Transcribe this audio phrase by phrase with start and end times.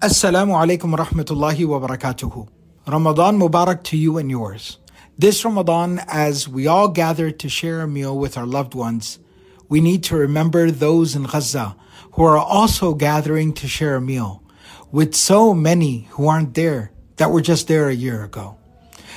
[0.00, 2.48] Assalamu alaikum wa rahmatullahi wa barakatuhu.
[2.86, 4.78] Ramadan Mubarak to you and yours.
[5.16, 9.20] This Ramadan, as we all gather to share a meal with our loved ones,
[9.68, 11.76] we need to remember those in Gaza
[12.12, 14.42] who are also gathering to share a meal
[14.90, 18.58] with so many who aren't there that were just there a year ago.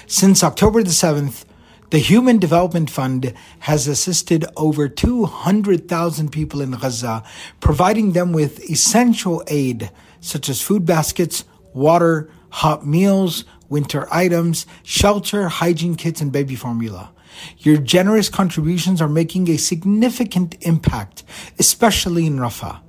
[0.06, 1.44] Since October the 7th,
[1.90, 7.24] the Human Development Fund has assisted over 200,000 people in Gaza,
[7.60, 9.90] providing them with essential aid
[10.20, 17.12] such as food baskets, water, hot meals, winter items, shelter, hygiene kits, and baby formula.
[17.60, 21.24] Your generous contributions are making a significant impact,
[21.60, 22.80] especially in Rafah.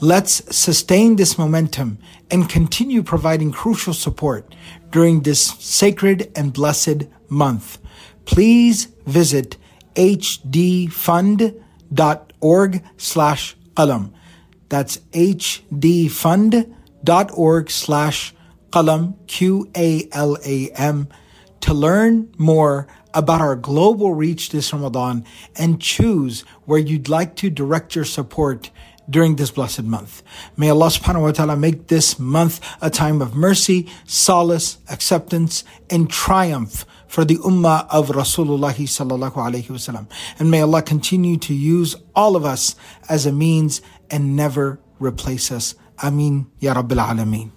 [0.00, 1.98] Let's sustain this momentum
[2.30, 4.54] and continue providing crucial support
[4.90, 7.78] during this sacred and blessed month.
[8.24, 9.56] Please visit
[9.94, 11.14] hdfund.org
[12.96, 14.12] slash qalam.
[14.72, 16.64] That's hdfund.org
[17.70, 18.34] slash
[18.70, 21.08] qalam, Q-A-L-A-M,
[21.60, 27.50] to learn more about our global reach this Ramadan and choose where you'd like to
[27.50, 28.70] direct your support
[29.10, 30.22] during this blessed month.
[30.56, 36.08] May Allah subhanahu wa ta'ala make this month a time of mercy, solace, acceptance, and
[36.08, 40.08] triumph for the ummah of Rasulullah sallallahu alayhi wasallam.
[40.38, 42.74] And may Allah continue to use all of us
[43.06, 45.74] as a means and never replace us.
[45.98, 47.50] Ameen Ya Rabbil Alameen.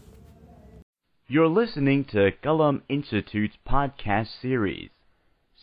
[1.27, 4.89] You're listening to Qalam Institute's podcast series,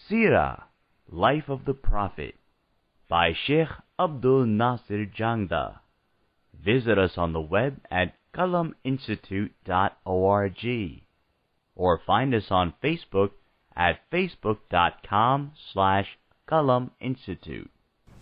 [0.09, 0.65] Sirah,
[1.09, 2.35] Life of the Prophet,
[3.09, 5.79] by Sheikh Abdul Nasir Jangda.
[6.65, 11.03] Visit us on the web at qalaminstitute.org
[11.77, 13.31] or find us on Facebook
[13.77, 17.71] at facebook.com slash Qalam Institute.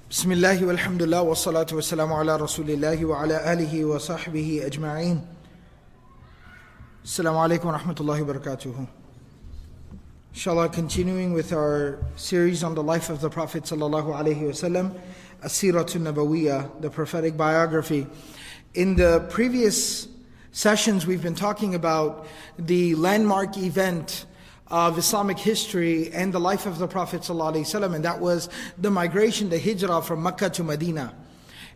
[0.10, 5.26] بسم الله والحمد لله والصلاة والسلام على رسول الله وعلى آله وصحبه أجمعين
[7.04, 8.88] السلام عليكم ورحمة الله وبركاته
[10.34, 14.92] Inshallah, continuing with our series on the life of the Prophet sallallahu alaihi wasallam,
[15.42, 18.06] Asiratun Nabawiyah, the prophetic biography.
[18.74, 20.10] In the previous
[20.52, 22.28] sessions, we've been talking about
[22.60, 24.26] the landmark event
[24.71, 28.49] of Islamic history and the life of the Prophet ﷺ, and that was
[28.79, 31.15] the migration, the hijrah from Mecca to Medina.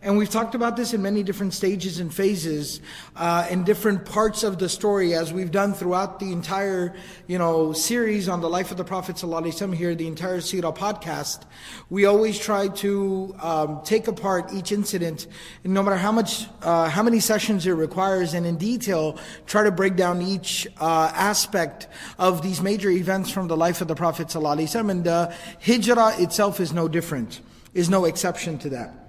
[0.04, 2.82] And we've talked about this in many different stages and phases,
[3.16, 6.94] uh, in different parts of the story, as we've done throughout the entire,
[7.26, 11.44] you know, series on the life of the Prophet ﷺ here, the entire Sirah podcast.
[11.88, 15.26] We always try to um, take apart each incident,
[15.64, 19.70] no matter how much, uh, how many sessions it requires, and in detail, try to
[19.70, 21.88] break down each uh, aspect
[22.18, 24.90] of these major events from the life of the Prophet ﷺ.
[24.90, 25.34] And the
[25.64, 27.40] hijrah itself is no different,
[27.72, 29.03] is no exception to that.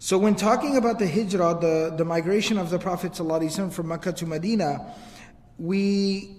[0.00, 4.12] So when talking about the hijrah, the, the migration of the Prophet ﷺ from Mecca
[4.12, 4.94] to Medina,
[5.58, 6.36] we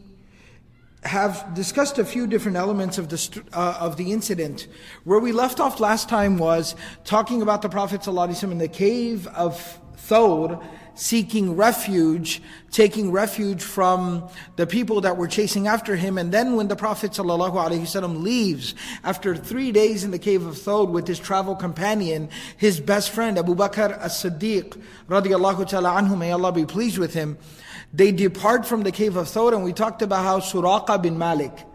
[1.04, 4.68] have discussed a few different elements of the uh, of the incident.
[5.04, 9.28] Where we left off last time was talking about the Prophet ﷺ in the cave
[9.28, 10.64] of Thawr,
[11.00, 16.18] seeking refuge, taking refuge from the people that were chasing after him.
[16.18, 20.90] And then when the Prophet ﷺ leaves, after three days in the cave of Thawr
[20.90, 22.28] with his travel companion,
[22.58, 24.78] his best friend Abu Bakr as-Siddiq,
[25.08, 27.38] radiallahu ta'ala anhu, may Allah be pleased with him,
[27.94, 31.66] they depart from the cave of Thawr and we talked about how Suraqa bin Malik,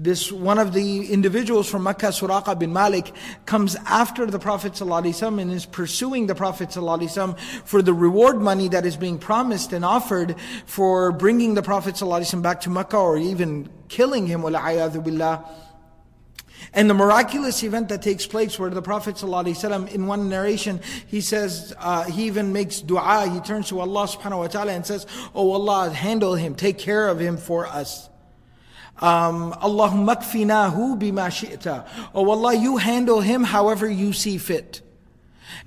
[0.00, 3.14] this one of the individuals from Mecca, Suraqa bin Malik,
[3.46, 8.68] comes after the Prophet ﷺ and is pursuing the Prophet ﷺ for the reward money
[8.68, 13.16] that is being promised and offered for bringing the Prophet ﷺ back to Mecca or
[13.16, 15.44] even killing him, billah.
[16.74, 21.22] And the miraculous event that takes place where the Prophet ﷺ, in one narration, he
[21.22, 25.06] says, uh, he even makes dua, he turns to Allah subhanahu wa ta'ala and says,
[25.34, 28.09] Oh Allah, handle him, take care of him for us.
[29.01, 31.87] Um, Allahumma kfinahu bima shi'ta.
[32.13, 34.81] Oh Allah, you handle him however you see fit.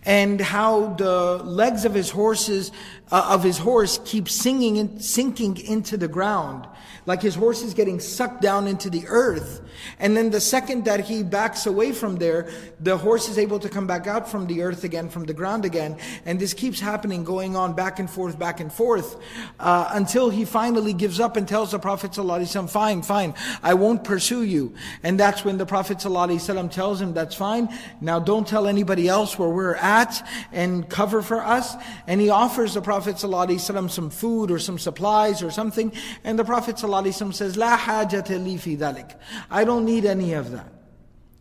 [0.05, 2.71] And how the legs of his horses,
[3.11, 6.67] uh, of his horse keeps singing in, sinking into the ground.
[7.07, 9.61] Like his horse is getting sucked down into the earth.
[9.99, 12.49] And then the second that he backs away from there,
[12.81, 15.67] the horse is able to come back out from the earth again, from the ground
[15.67, 15.99] again.
[16.25, 19.17] And this keeps happening, going on back and forth, back and forth,
[19.61, 23.75] uh, until he finally gives up and tells the Prophet ﷺ, "I'm fine, fine, I
[23.75, 24.73] won't pursue you.
[25.03, 27.69] And that's when the Prophet ﷺ tells him, that's fine.
[28.01, 31.75] Now don't tell anybody else where we're at and cover for us.
[32.07, 35.92] And he offers the Prophet ﷺ some food or some supplies or something.
[36.24, 39.16] And the Prophet ﷺ says, La hajata li fi dhalik.
[39.50, 40.72] I don't need any of that.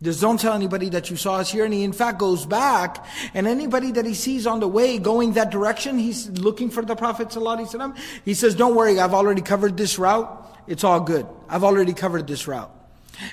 [0.01, 1.65] Just don't tell anybody that you saw us here.
[1.65, 5.33] And he in fact goes back and anybody that he sees on the way going
[5.33, 7.97] that direction, he's looking for the Prophet ﷺ.
[8.23, 10.47] He says, don't worry, I've already covered this route.
[10.67, 11.27] It's all good.
[11.49, 12.71] I've already covered this route.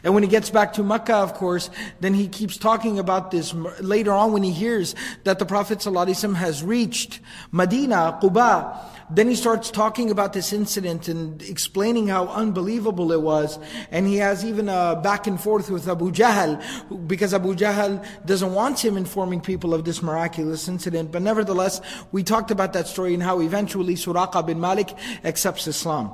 [0.03, 1.69] And when he gets back to Mecca, of course,
[1.99, 6.35] then he keeps talking about this later on when he hears that the Prophet ﷺ
[6.35, 7.19] has reached
[7.51, 8.77] Medina, Quba.
[9.09, 13.59] Then he starts talking about this incident and explaining how unbelievable it was.
[13.91, 16.61] And he has even a back and forth with Abu Jahl,
[17.07, 21.11] because Abu Jahl doesn't want him informing people of this miraculous incident.
[21.11, 21.81] But nevertheless,
[22.11, 24.93] we talked about that story and how eventually Suraqa bin Malik
[25.25, 26.11] accepts Islam.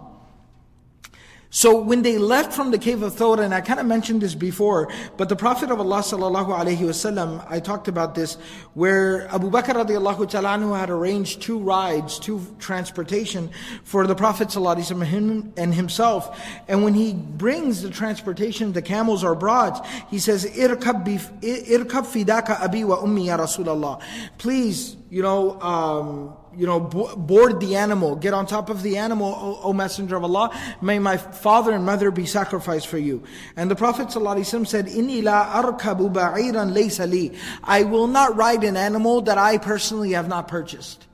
[1.50, 4.36] So when they left from the cave of Thawr, and I kind of mentioned this
[4.36, 8.36] before, but the Prophet of Allah sallallahu alaihi wasallam, I talked about this,
[8.74, 13.50] where Abu Bakr radiallahu ta'ala had arranged two rides, two transportation
[13.84, 16.38] for the Prophet sallallahu alaihi wasallam and himself.
[16.68, 21.06] And when he brings the transportation, the camels are brought, he says, "Irkab
[21.42, 24.02] fidaka abi wa ummi ya Rasulallah."
[24.38, 29.28] Please, you know, um, you know, board the animal, get on top of the animal,
[29.28, 30.50] o, o, Messenger of Allah.
[30.82, 33.24] May my father and mother be sacrificed for you.
[33.56, 37.38] And the Prophet ﷺ said, Inni la arkabu ba'iran li.
[37.64, 41.06] I will not ride an animal that I personally have not purchased.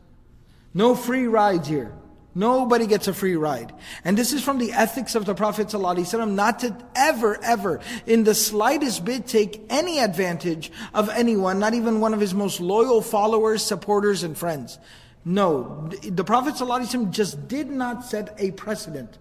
[0.73, 1.93] No free rides here.
[2.35, 3.73] Nobody gets a free ride.
[4.03, 8.23] And this is from the ethics of the Prophet ﷺ, not to ever, ever, in
[8.23, 13.01] the slightest bit, take any advantage of anyone, not even one of his most loyal
[13.01, 14.79] followers, supporters, and friends.
[15.25, 19.17] No, the Prophet ﷺ just did not set a precedent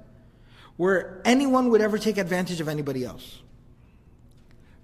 [0.77, 3.41] where anyone would ever take advantage of anybody else.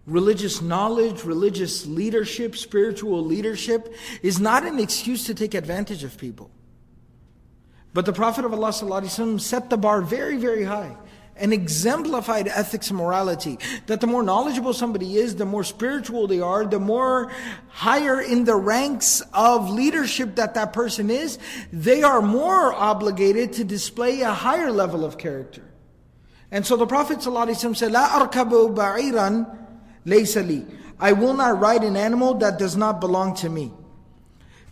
[0.06, 3.92] Religious knowledge, religious leadership, spiritual leadership
[4.22, 6.50] is not an excuse to take advantage of people.
[7.92, 10.96] But the Prophet of Allah ﷺ set the bar very, very high
[11.38, 13.58] and exemplified ethics and morality.
[13.86, 17.32] That the more knowledgeable somebody is, the more spiritual they are, the more
[17.68, 21.38] higher in the ranks of leadership that that person is,
[21.72, 25.62] they are more obligated to display a higher level of character.
[26.50, 29.56] And so the Prophet ﷺ said, La arkabu ba'iran
[30.06, 30.66] laysali.
[30.98, 33.72] I will not ride an animal that does not belong to me.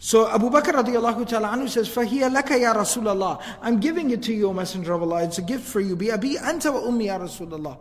[0.03, 4.23] So Abu Bakr radiallahu ta'ala anhu says, فَهِيَ لَكَ يَا رَسُولَ اللَّهِ I'm giving it
[4.23, 5.23] to you, O Messenger of Allah.
[5.25, 5.95] It's a gift for you.
[5.95, 7.77] بِأَبِي أَنْتَ وَأُمِّي يَا رَسُولَ اللَّهِ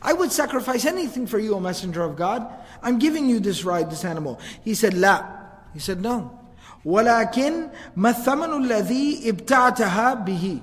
[0.00, 2.46] I would sacrifice anything for you, O Messenger of God.
[2.82, 4.40] I'm giving you this ride, this animal.
[4.62, 5.26] He said, لا.
[5.72, 6.38] He said, no.
[6.84, 10.62] وَلَكِنْ مَثَّمَنُ الَّذِي ابْتَعْتَهَا بِهِ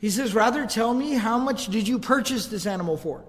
[0.00, 3.24] He says, rather tell me, how much did you purchase this animal for?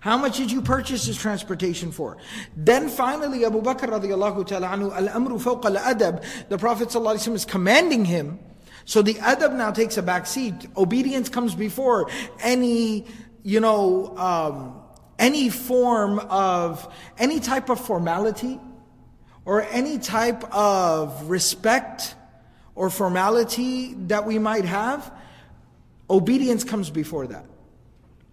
[0.00, 2.16] How much did you purchase this transportation for?
[2.56, 8.04] Then finally, Abu Bakr radiallahu ta'ala anhu, al-amru fawqa al-adab, the Prophet ﷺ is commanding
[8.04, 8.38] him.
[8.84, 10.54] So the adab now takes a back seat.
[10.76, 12.08] Obedience comes before
[12.40, 13.06] any,
[13.42, 14.80] you know, um,
[15.18, 18.60] any form of, any type of formality,
[19.44, 22.14] or any type of respect
[22.74, 25.10] or formality that we might have.
[26.10, 27.46] Obedience comes before that.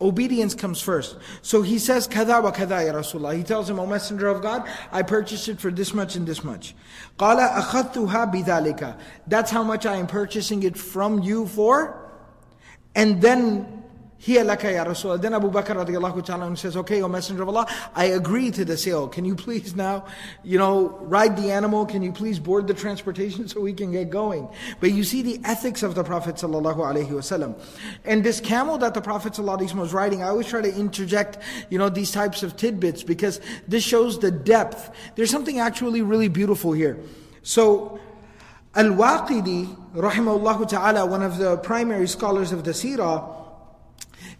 [0.02, 1.18] Obedience comes first.
[1.42, 3.36] So he says, Kada wa kada ya Rasulullah.
[3.38, 6.44] He tells him, O Messenger of God, I purchased it for this much and this
[6.44, 6.76] much.
[7.18, 9.00] Qala akhadtuha bidhalika.
[9.28, 12.00] That's how much I am purchasing it from you for.
[12.96, 13.73] And then
[14.24, 15.22] Hiya laka.
[15.22, 18.78] Then Abu Bakr radiallahu ta'ala says, okay, O Messenger of Allah, I agree to the
[18.78, 19.10] sale.
[19.10, 20.06] Can you please now,
[20.46, 21.86] you know, ride the animal?
[21.86, 24.48] Can you please board the transportation so we can get going?
[24.80, 27.60] But you see the ethics of the Prophet sallallahu alaihi wasallam.
[28.06, 30.74] And this camel that the Prophet sallallahu alaihi wasallam was riding, I always try to
[30.74, 31.40] interject,
[31.70, 34.90] you know, these types of tidbits because this shows the depth.
[35.16, 36.98] There's something actually really beautiful here.
[37.42, 38.00] So,
[38.76, 43.43] Al-Waqidi, rahimahullah ta'ala, one of the primary scholars of the seerah,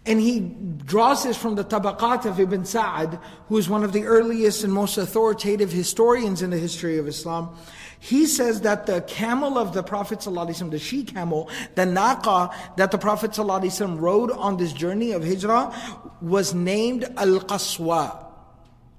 [0.05, 4.05] and he draws this from the Tabaqat of Ibn Sa'ad, who is one of the
[4.05, 7.55] earliest and most authoritative historians in the history of Islam.
[7.99, 12.91] He says that the camel of the Prophet ﷺ, the she camel, the naqa that
[12.91, 15.75] the Prophet ﷺ rode on this journey of hijrah
[16.21, 18.25] was named Al-Qaswa.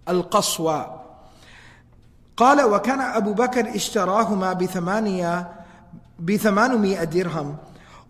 [0.06, 0.98] Al-Qaswa.
[2.36, 5.48] قال وكان أبو بكر اشتراهما بثمانية
[6.18, 7.56] بثمانمائة درهم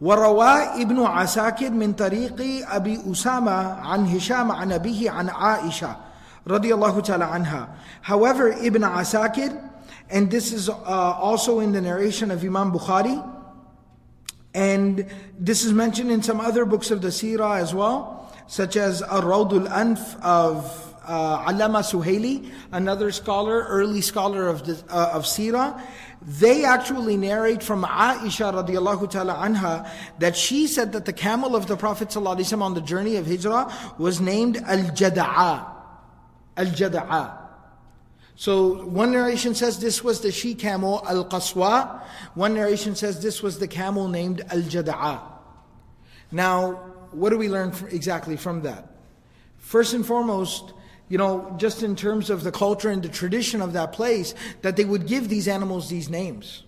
[0.01, 5.97] وروى ابن عساكر من طريق أبي أسامة عن هشام عن أبيه عن عائشة
[6.47, 7.69] رضي الله تعالى عنها.
[8.03, 9.71] However, Ibn Asakir,
[10.09, 13.23] and this is uh, also in the narration of Imam Bukhari,
[14.55, 15.07] and
[15.39, 19.69] this is mentioned in some other books of the Sirah as well, such as Ar-Rawdul
[19.69, 25.81] Anf of uh, Allama Suhaili, another scholar, early scholar of, the, uh, of Sirah,
[26.26, 29.90] they actually narrate from Aisha radiallahu ta'ala anha
[30.20, 34.20] that she said that the camel of the Prophet on the journey of Hijrah was
[34.20, 35.72] named Al-Jada'a.
[36.58, 37.38] Al-Jada'a.
[38.36, 42.02] So one narration says this was the she camel Al-Qaswa.
[42.34, 45.22] One narration says this was the camel named Al-Jada'a.
[46.32, 46.72] Now,
[47.12, 48.90] what do we learn exactly from that?
[49.58, 50.74] First and foremost,
[51.10, 54.76] you know, just in terms of the culture and the tradition of that place, that
[54.76, 56.64] they would give these animals these names.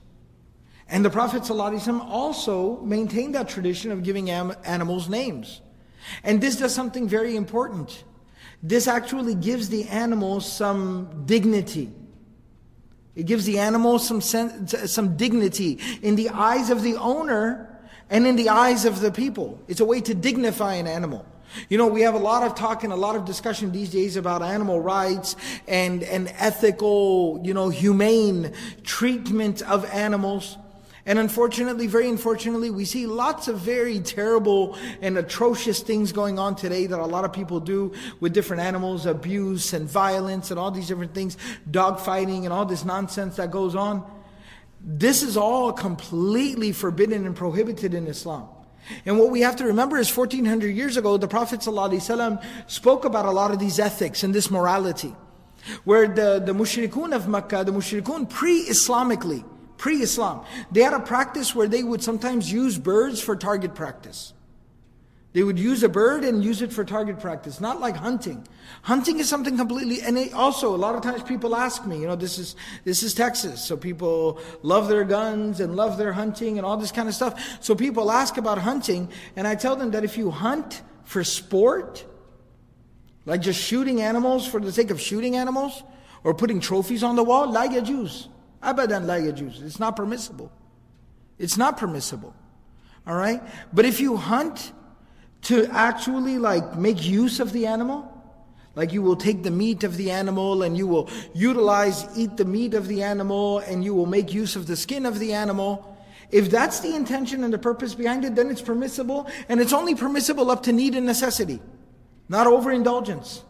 [0.89, 5.61] And the Prophet ﷺ also maintained that tradition of giving animals names.
[6.23, 8.03] And this does something very important.
[8.63, 11.91] This actually gives the animal some dignity.
[13.15, 17.79] It gives the animal some sense, some dignity in the eyes of the owner
[18.09, 19.59] and in the eyes of the people.
[19.67, 21.25] It's a way to dignify an animal.
[21.69, 24.15] You know, we have a lot of talk and a lot of discussion these days
[24.15, 25.35] about animal rights
[25.67, 30.57] and, and ethical, you know, humane treatment of animals.
[31.05, 36.57] And unfortunately, very unfortunately, we see lots of very terrible and atrocious things going on
[36.57, 40.69] today that a lot of people do with different animals, abuse and violence and all
[40.69, 41.37] these different things,
[41.71, 44.03] dog fighting and all this nonsense that goes on.
[44.81, 48.49] This is all completely forbidden and prohibited in Islam.
[49.05, 53.25] And what we have to remember is 1400 years ago, the Prophet ﷺ spoke about
[53.25, 55.13] a lot of these ethics and this morality.
[55.83, 59.43] Where the, the mushrikun of Makkah, the mushrikun pre-Islamically,
[59.77, 64.33] pre-Islam, they had a practice where they would sometimes use birds for target practice.
[65.37, 68.47] They would use a bird and use it for target practice, not like hunting.
[68.81, 72.15] Hunting is something completely, and also a lot of times people ask me, you know,
[72.15, 76.65] this is, this is Texas, so people love their guns and love their hunting and
[76.65, 77.63] all this kind of stuff.
[77.63, 82.03] So people ask about hunting, and I tell them that if you hunt for sport,
[83.27, 85.83] like just shooting animals for the sake of shooting animals,
[86.23, 88.27] or putting trophies on the wall, like la yajuz.
[88.63, 89.61] Abadan la yajuz.
[89.61, 90.51] It's not permissible.
[91.37, 92.33] It's not permissible.
[93.07, 93.43] Alright?
[93.71, 94.73] But if you hunt
[95.43, 98.13] to actually like make use of the animal.
[98.75, 102.45] Like you will take the meat of the animal and you will utilize, eat the
[102.45, 105.97] meat of the animal and you will make use of the skin of the animal.
[106.29, 109.95] If that's the intention and the purpose behind it, then it's permissible and it's only
[109.95, 111.59] permissible up to need and necessity,
[112.29, 113.43] not overindulgence.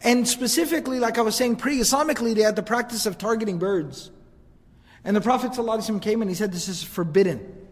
[0.00, 4.10] And specifically, like I was saying, pre-Islamically, they had the practice of targeting birds.
[5.04, 7.66] And the Prophet ﷺ came and he said, this is forbidden.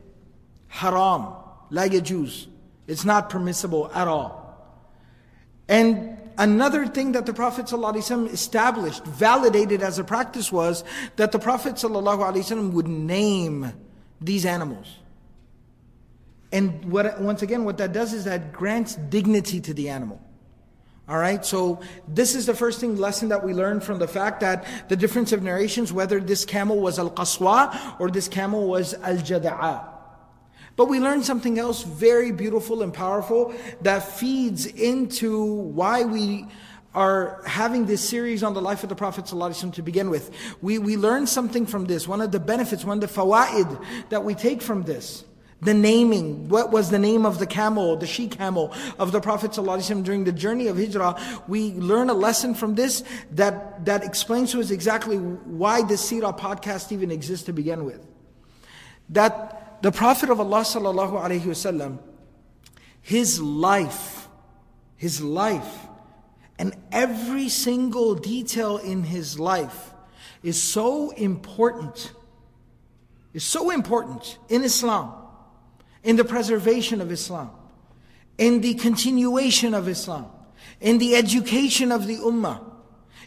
[0.69, 1.35] Haram.
[1.71, 2.49] La yajuz.
[2.87, 4.43] It's not permissible at all.
[5.69, 10.85] And another thing that the Prophet ﷺ established, validated as a practice was
[11.17, 13.73] that the Prophet ﷺ would name
[14.21, 14.87] these animals.
[16.53, 20.21] And what, once again, what that does is that grants dignity to the animal.
[21.09, 24.41] All right, so this is the first thing lesson that we learned from the fact
[24.41, 28.95] that the difference of narrations, whether this camel was al qaswa or this camel was
[28.95, 29.92] al jada'a.
[30.83, 36.45] But we learn something else very beautiful and powerful that feeds into why we
[36.93, 40.33] are having this series on the life of the Prophet ﷺ to begin with.
[40.61, 42.09] We, we learn something from this.
[42.09, 45.25] One of the benefits, one of the fawaid that we take from this.
[45.61, 49.53] The naming, what was the name of the camel, the she camel of the Prophet
[49.53, 51.45] ﷺ during the journey of Hijrah.
[51.47, 56.37] We learn a lesson from this that, that explains to us exactly why this Sirah
[56.37, 58.05] podcast even exists to begin with.
[59.11, 61.99] That the Prophet of Allah sallallahu alaihi wasallam,
[63.01, 64.29] his life,
[64.97, 65.87] his life,
[66.57, 69.93] and every single detail in his life
[70.45, 72.13] is so important,
[73.35, 75.15] is so important in Islam,
[76.05, 77.51] in the preservation of Islam,
[78.39, 80.27] in the continuation of Islam,
[80.81, 82.72] in the education of the Ummah,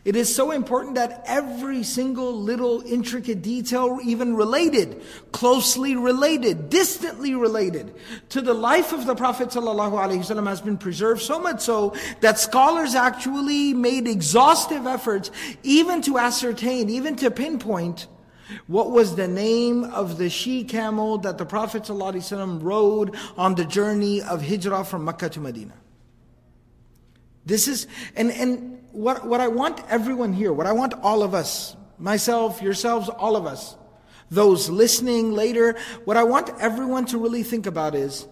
[0.05, 7.33] it is so important that every single little intricate detail, even related, closely related, distantly
[7.33, 7.95] related
[8.29, 12.93] to the life of the Prophet ﷺ has been preserved so much so that scholars
[12.93, 15.31] actually made exhaustive efforts
[15.63, 18.05] even to ascertain, even to pinpoint
[18.67, 23.65] what was the name of the she camel that the Prophet ﷺ rode on the
[23.65, 25.73] journey of hijrah from Mecca to Medina.
[27.43, 31.33] This is, and, and what, what I want everyone here, what I want all of
[31.33, 33.75] us, myself, yourselves, all of us,
[34.31, 38.27] those listening later, what I want everyone to really think about is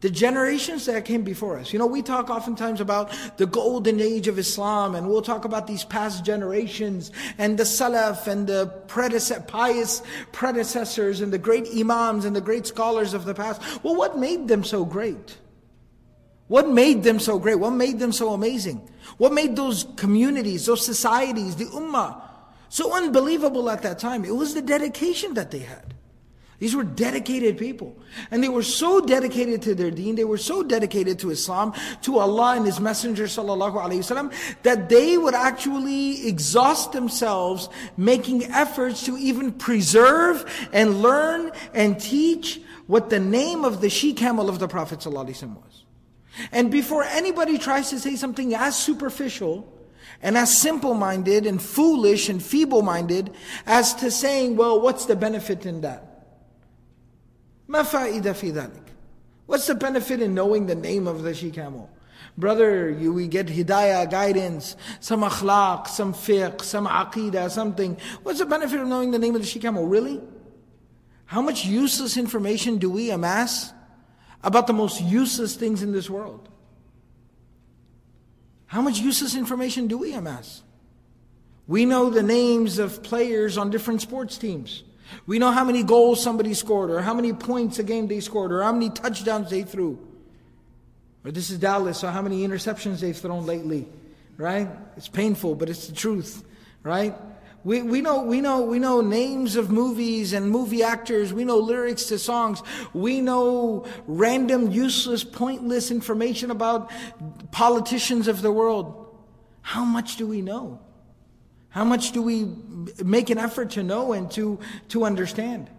[0.00, 1.72] the generations that came before us.
[1.72, 5.66] You know, we talk oftentimes about the golden age of Islam, and we'll talk about
[5.66, 10.02] these past generations, and the Salaf, and the predecessor, pious
[10.32, 13.62] predecessors, and the great Imams, and the great scholars of the past.
[13.82, 15.38] Well, what made them so great?
[16.48, 17.56] What made them so great?
[17.56, 18.88] What made them so amazing?
[19.18, 22.20] What made those communities, those societies, the ummah,
[22.68, 24.24] so unbelievable at that time?
[24.24, 25.94] It was the dedication that they had.
[26.62, 27.98] These were dedicated people.
[28.30, 32.18] And they were so dedicated to their deen, they were so dedicated to Islam, to
[32.18, 39.04] Allah and His Messenger sallallahu alaihi wasallam, that they would actually exhaust themselves making efforts
[39.06, 44.60] to even preserve and learn and teach what the name of the she camel of
[44.60, 45.84] the Prophet sallallahu alaihi wasallam was.
[46.51, 49.73] And before anybody tries to say something as superficial,
[50.21, 53.31] and as simple minded and foolish and feeble minded
[53.65, 56.03] as to saying, well, what's the benefit in that?
[57.69, 58.83] ما فائدة في ذلك?
[59.45, 61.89] What's the benefit in knowing the name of the she camel?
[62.37, 67.97] Brother, you, we get hidayah, guidance, some akhlaq, some fiqh, some aqidah, something.
[68.23, 69.87] What's the benefit of knowing the name of the she camel?
[69.87, 70.21] Really?
[71.25, 73.73] How much useless information do we amass
[74.42, 76.48] About the most useless things in this world?
[78.66, 80.62] How much useless information do we amass?
[81.66, 84.82] We know the names of players on different sports teams.
[85.26, 88.50] We know how many goals somebody scored, or how many points a game they scored,
[88.50, 89.98] or how many touchdowns they threw.
[91.24, 93.86] Or this is Dallas, so how many interceptions they've thrown lately,
[94.38, 94.68] right?
[94.96, 96.42] It's painful, but it's the truth,
[96.82, 97.14] right?
[97.64, 101.32] We, we, know, we, know, we know names of movies and movie actors.
[101.32, 102.62] We know lyrics to songs.
[102.92, 106.90] We know random, useless, pointless information about
[107.52, 109.16] politicians of the world.
[109.60, 110.80] How much do we know?
[111.68, 112.48] How much do we
[113.02, 115.70] make an effort to know and to, to understand?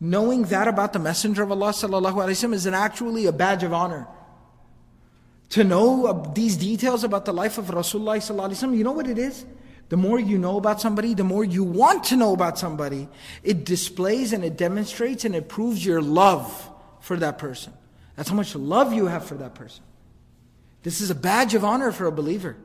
[0.00, 3.62] Knowing that about the Messenger of Allah sallallahu alaihi wasallam is an actually a badge
[3.62, 4.08] of honor.
[5.50, 8.92] To know uh, these details about the life of Rasulullah sallallahu alaihi wasallam, you know
[8.92, 9.44] what it is?
[9.88, 13.08] The more you know about somebody, the more you want to know about somebody.
[13.42, 16.70] It displays and it demonstrates and it proves your love
[17.00, 17.72] for that person.
[18.16, 19.84] That's how much love you have for that person.
[20.82, 22.56] This is a badge of honor for a believer.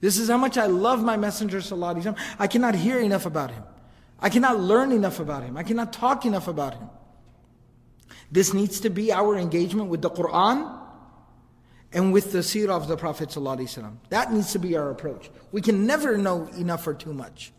[0.00, 3.62] This is how much I love my Messenger Sallallahu I cannot hear enough about him.
[4.18, 5.56] I cannot learn enough about him.
[5.56, 6.88] I cannot talk enough about him.
[8.30, 10.81] This needs to be our engagement with the Quran
[11.92, 13.96] and with the seerah of the Prophet ﷺ.
[14.08, 15.30] That needs to be our approach.
[15.50, 17.52] We can never know enough or too much.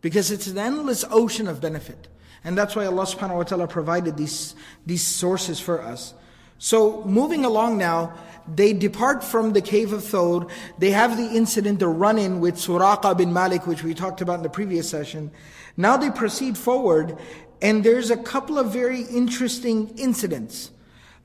[0.00, 2.08] Because it's an endless ocean of benefit.
[2.44, 6.12] And that's why Allah subhanahu wa ta'ala provided these, these sources for us.
[6.58, 8.12] So moving along now,
[8.52, 10.50] they depart from the cave of Thawr.
[10.78, 14.42] They have the incident, the run-in with Suraqa bin Malik, which we talked about in
[14.42, 15.30] the previous session.
[15.76, 17.16] Now they proceed forward,
[17.60, 20.72] and there's a couple of very interesting incidents.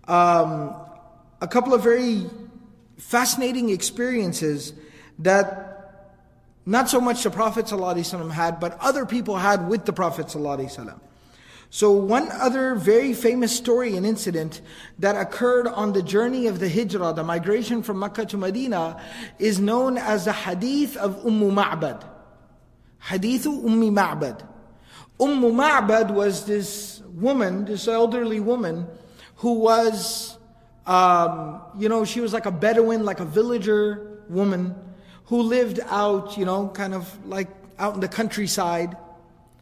[0.08, 0.76] Um,
[1.42, 2.26] a couple of very
[2.98, 4.74] fascinating experiences
[5.20, 5.68] that
[6.66, 11.00] not so much the Prophet ﷺ had, but other people had with the Prophet ﷺ.
[11.70, 14.62] So, one other very famous story and incident
[15.00, 19.02] that occurred on the journey of the hijrah, the migration from Mecca to Medina,
[19.38, 22.04] is known as the hadith of Umm Ma'bad.
[23.00, 24.48] Hadith Umm Ma'bad.
[25.20, 28.88] Umm Ma'bad was this woman, this elderly woman,
[29.38, 30.37] who was,
[30.88, 34.76] um, you know, she was like a Bedouin, like a villager woman,
[35.26, 38.98] who lived out, you know, kind of like out in the countryside.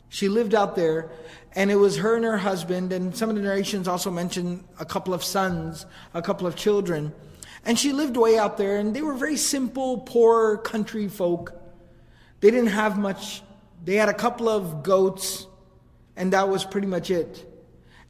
[0.09, 1.11] She lived out there
[1.55, 4.85] and it was her and her husband, and some of the narrations also mention a
[4.85, 7.13] couple of sons, a couple of children.
[7.63, 11.53] And she lived way out there, and they were very simple, poor country folk.
[12.41, 13.41] They didn't have much.
[13.85, 15.47] They had a couple of goats,
[16.17, 17.49] and that was pretty much it.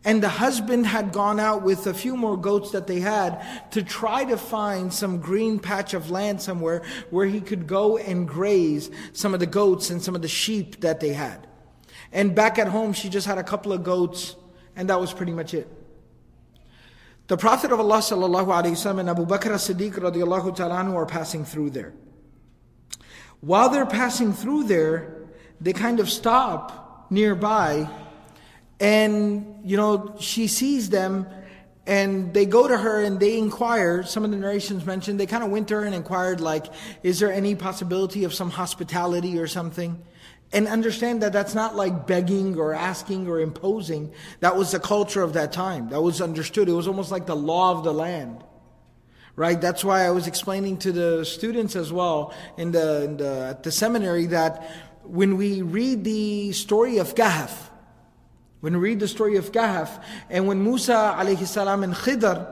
[0.05, 3.81] And the husband had gone out with a few more goats that they had to
[3.81, 8.91] try to find some green patch of land somewhere where he could go and graze
[9.13, 11.47] some of the goats and some of the sheep that they had.
[12.11, 14.35] And back at home, she just had a couple of goats,
[14.75, 15.67] and that was pretty much it.
[17.27, 21.71] The Prophet of Allah sallallahu alaihi wasallam and Abu Bakr as-Siddiq radiallahu are passing through
[21.71, 21.95] there.
[23.41, 25.15] While they're passing through there,
[25.59, 27.89] they kind of stop nearby,
[28.79, 31.27] and you know she sees them,
[31.85, 34.03] and they go to her and they inquire.
[34.03, 36.65] Some of the narrations mentioned they kind of went to her and inquired, like,
[37.03, 40.01] "Is there any possibility of some hospitality or something?"
[40.53, 44.11] And understand that that's not like begging or asking or imposing.
[44.39, 45.89] That was the culture of that time.
[45.89, 46.69] That was understood.
[46.69, 48.43] It was almost like the law of the land.
[49.35, 49.59] Right?
[49.59, 53.63] That's why I was explaining to the students as well in the, in the, at
[53.63, 54.69] the seminary that
[55.03, 57.64] when we read the story of Kahf,
[58.65, 62.51] when we read the story of Kahf, and when Musa alayhi salam and Khidr,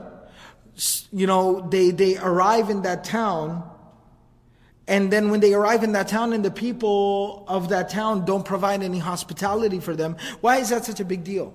[1.10, 3.68] you know, they, they arrive in that town,
[4.86, 8.44] and then when they arrive in that town and the people of that town don't
[8.44, 11.52] provide any hospitality for them, why is that such a big deal?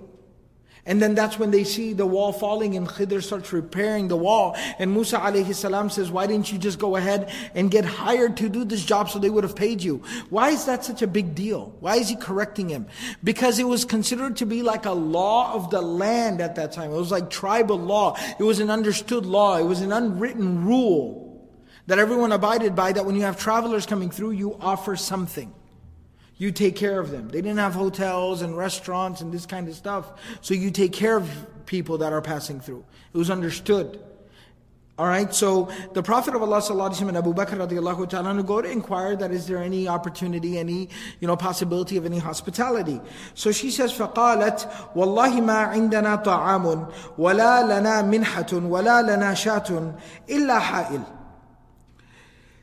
[0.86, 4.56] And then that's when they see the wall falling and Khidr starts repairing the wall.
[4.80, 8.50] And Musa alayhi salam says, why didn't you just go ahead and get hired to
[8.50, 10.02] do this job so they would have paid you?
[10.30, 11.76] Why is that such a big deal?
[11.80, 12.88] Why is he correcting him?
[13.24, 16.92] Because it was considered to be like a law of the land at that time.
[16.92, 18.18] It was like tribal law.
[18.39, 19.58] It was an understood law.
[19.58, 21.48] It was an unwritten rule
[21.88, 25.54] that everyone abided by that when you have travelers coming through, you offer something.
[26.38, 27.29] You take care of them.
[27.29, 30.12] They didn't have hotels and restaurants and this kind of stuff.
[30.40, 31.31] So you take care of
[31.66, 32.85] people that are passing through.
[33.12, 34.01] It was understood.
[34.97, 39.16] Alright, so the Prophet of Allah sallallahu and Abu Bakr radiallahu ta'ala go to inquire
[39.16, 43.01] that is there any opportunity, any, you know, possibility of any hospitality.
[43.35, 50.61] So she says, فَقَالَتْ وَاللَّهِ مَا عِندَنَا طَعَامٌ وَلَا لَنَا مِنْحَةٌ وَلَا لَنَا شَاتٌ إِلَّا
[50.61, 51.07] حَائِلٌ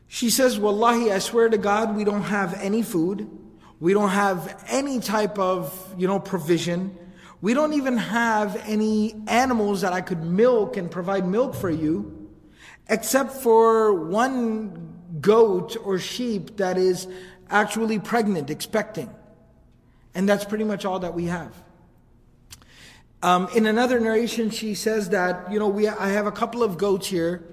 [0.07, 3.29] She says, Wallahi, I swear to God, we don't have any food.
[3.78, 6.96] we don't have any type of, you know, provision.
[7.40, 12.30] We don't even have any animals that I could milk and provide milk for you,
[12.88, 17.06] except for one goat or sheep that is
[17.50, 19.10] actually pregnant, expecting.
[20.14, 21.52] And that's pretty much all that we have.
[23.22, 26.78] Um, in another narration, she says that, you know, we, I have a couple of
[26.78, 27.44] goats here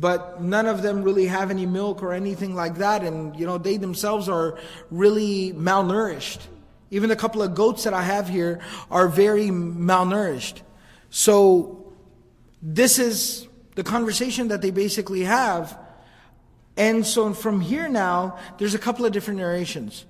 [0.00, 3.58] but none of them really have any milk or anything like that and you know
[3.58, 4.58] they themselves are
[4.90, 6.40] really malnourished.
[6.90, 10.62] Even a couple of goats that i have here are very malnourished.
[11.10, 11.92] So
[12.62, 15.78] this is the conversation that they basically have
[16.76, 20.04] and so from here now there's a couple of different narrations.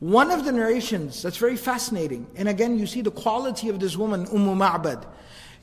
[0.00, 3.96] One of the narrations that's very fascinating and again you see the quality of this
[3.96, 5.06] woman umm ma'bad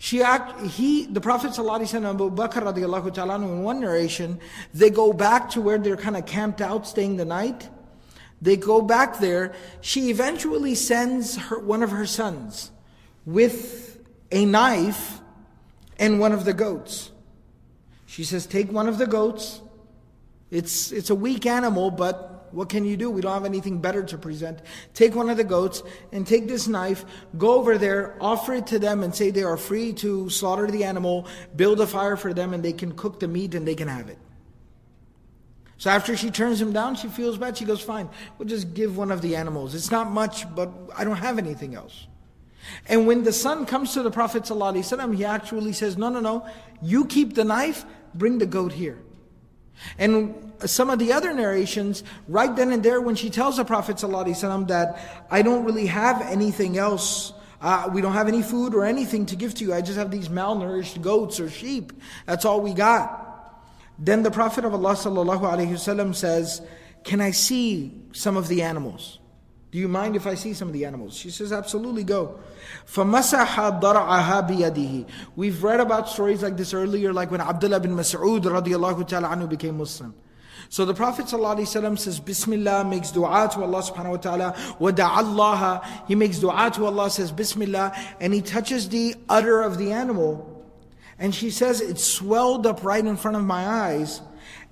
[0.04, 4.40] she act, he, the Prophet ﷺ Abu Bakr in one narration,
[4.74, 7.70] they go back to where they're kind of camped out, staying the night.
[8.42, 9.54] They go back there.
[9.82, 12.72] She eventually sends her, one of her sons
[13.28, 14.00] with
[14.32, 15.20] a knife
[16.00, 17.12] and one of the goats.
[18.08, 19.62] She says, take one of the goats.
[20.50, 23.10] It's, it's a weak animal, but what can you do?
[23.10, 24.60] We don't have anything better to present.
[24.94, 27.06] Take one of the goats and take this knife,
[27.38, 30.84] go over there, offer it to them, and say they are free to slaughter the
[30.84, 33.88] animal, build a fire for them, and they can cook the meat and they can
[33.88, 34.18] have it.
[35.78, 37.58] So after she turns him down, she feels bad.
[37.58, 39.74] She goes, Fine, we'll just give one of the animals.
[39.74, 42.06] It's not much, but I don't have anything else.
[42.88, 46.46] And when the son comes to the Prophet, he actually says, No, no, no,
[46.84, 47.84] you keep the knife,
[48.14, 49.00] bring the goat here.
[49.98, 53.97] And some of the other narrations, right then and there, when she tells the Prophet
[53.97, 58.85] ﷺ that I don't really have anything else, uh, we don't have any food or
[58.85, 61.93] anything to give to you, I just have these malnourished goats or sheep,
[62.27, 63.23] that's all we got.
[63.99, 66.63] Then the Prophet of Allah ﷺ says,
[67.05, 69.19] Can I see some of the animals?
[69.71, 71.17] Do you mind if I see some of the animals?
[71.17, 72.39] She says, Absolutely, go.
[72.87, 78.43] فَمَسَحَ ضَرْعَهَا بِيَدِهِ We've read about stories like this earlier, like when Abdullah bin Mas'ud
[78.43, 80.15] radiallahu ta'ala anhu became Muslim.
[80.72, 86.16] So the Prophet ﷺ says, Bismillah, makes dua to Allah subhanahu wa ta'ala, wada'allaha, he
[86.16, 90.48] makes dua to Allah, says Bismillah, and he touches the udder of the animal.
[91.20, 94.22] And she says, it swelled up right in front of my eyes.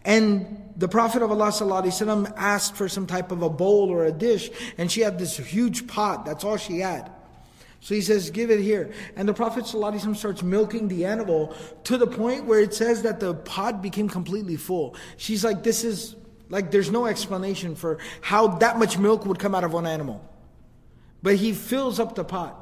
[0.05, 4.13] And the Prophet of Allah ﷺ asked for some type of a bowl or a
[4.13, 7.11] dish, and she had this huge pot, that's all she had.
[7.81, 8.91] So he says, Give it here.
[9.15, 13.19] And the Prophet ﷺ starts milking the animal to the point where it says that
[13.19, 14.95] the pot became completely full.
[15.17, 16.15] She's like, This is
[16.49, 20.23] like, there's no explanation for how that much milk would come out of one animal.
[21.21, 22.55] But he fills up the pot.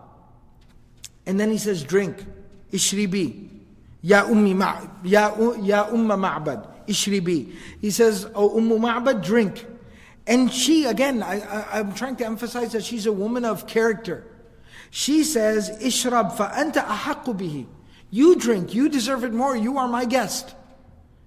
[1.26, 2.26] And then he says, Drink.
[2.72, 3.50] Ishribi.
[4.02, 7.54] Ya ummi ma, ya, ya umma ma'bad ishribi.
[7.80, 9.66] He says, Oh Ummu Ma'bad, drink.
[10.26, 14.26] And she, again, I, I, I'm trying to emphasize that she's a woman of character.
[14.91, 17.67] She says, Ishrab fa'anta ahaqqu bihi.
[18.11, 20.55] You drink, you deserve it more, you are my guest.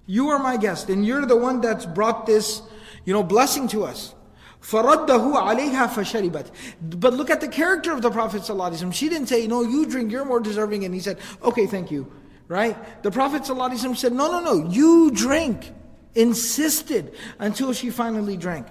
[0.06, 2.62] You are my guest, and you're the one that's brought this,
[3.04, 4.14] you know, blessing to us.
[4.62, 8.92] فَرَدَّهُ عَلَيْهَا فَشَرِبَتْ But look at the character of the Prophet ﷺ.
[8.94, 10.84] She didn't say, no, you drink, you're more deserving.
[10.84, 12.10] And he said, okay, thank you
[12.48, 13.02] right?
[13.02, 15.72] The Prophet ﷺ said, no, no, no, you drink.
[16.14, 18.66] Insisted until she finally drank.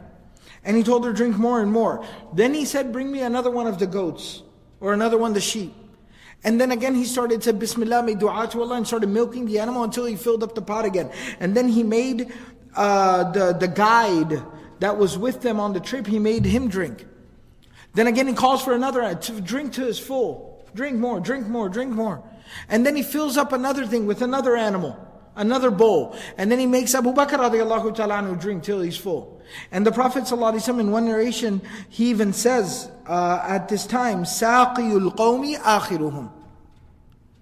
[0.64, 2.04] And he told her, drink more and more.
[2.34, 4.42] Then he said, bring me another one of the goats,
[4.81, 5.75] or another one the sheep.
[6.43, 9.59] And then again he started to Bismillah, made dua to Allah and started milking the
[9.59, 11.11] animal until he filled up the pot again.
[11.39, 12.33] And then he made
[12.75, 14.43] uh, the, the guide
[14.81, 17.07] that was with them on the trip, he made him drink.
[17.95, 20.65] Then again he calls for another, to drink to his full.
[20.75, 22.23] Drink more, drink more, drink more.
[22.69, 24.97] And then he fills up another thing with another animal,
[25.36, 26.16] another bowl.
[26.38, 29.42] And then he makes Abu Bakr radiallahu ta'ala drink till he's full.
[29.72, 35.12] And the Prophet ﷺ in one narration, he even says uh, at this time, سَاقِيُ
[35.12, 36.32] الْقَوْمِ آخِرُهُمْ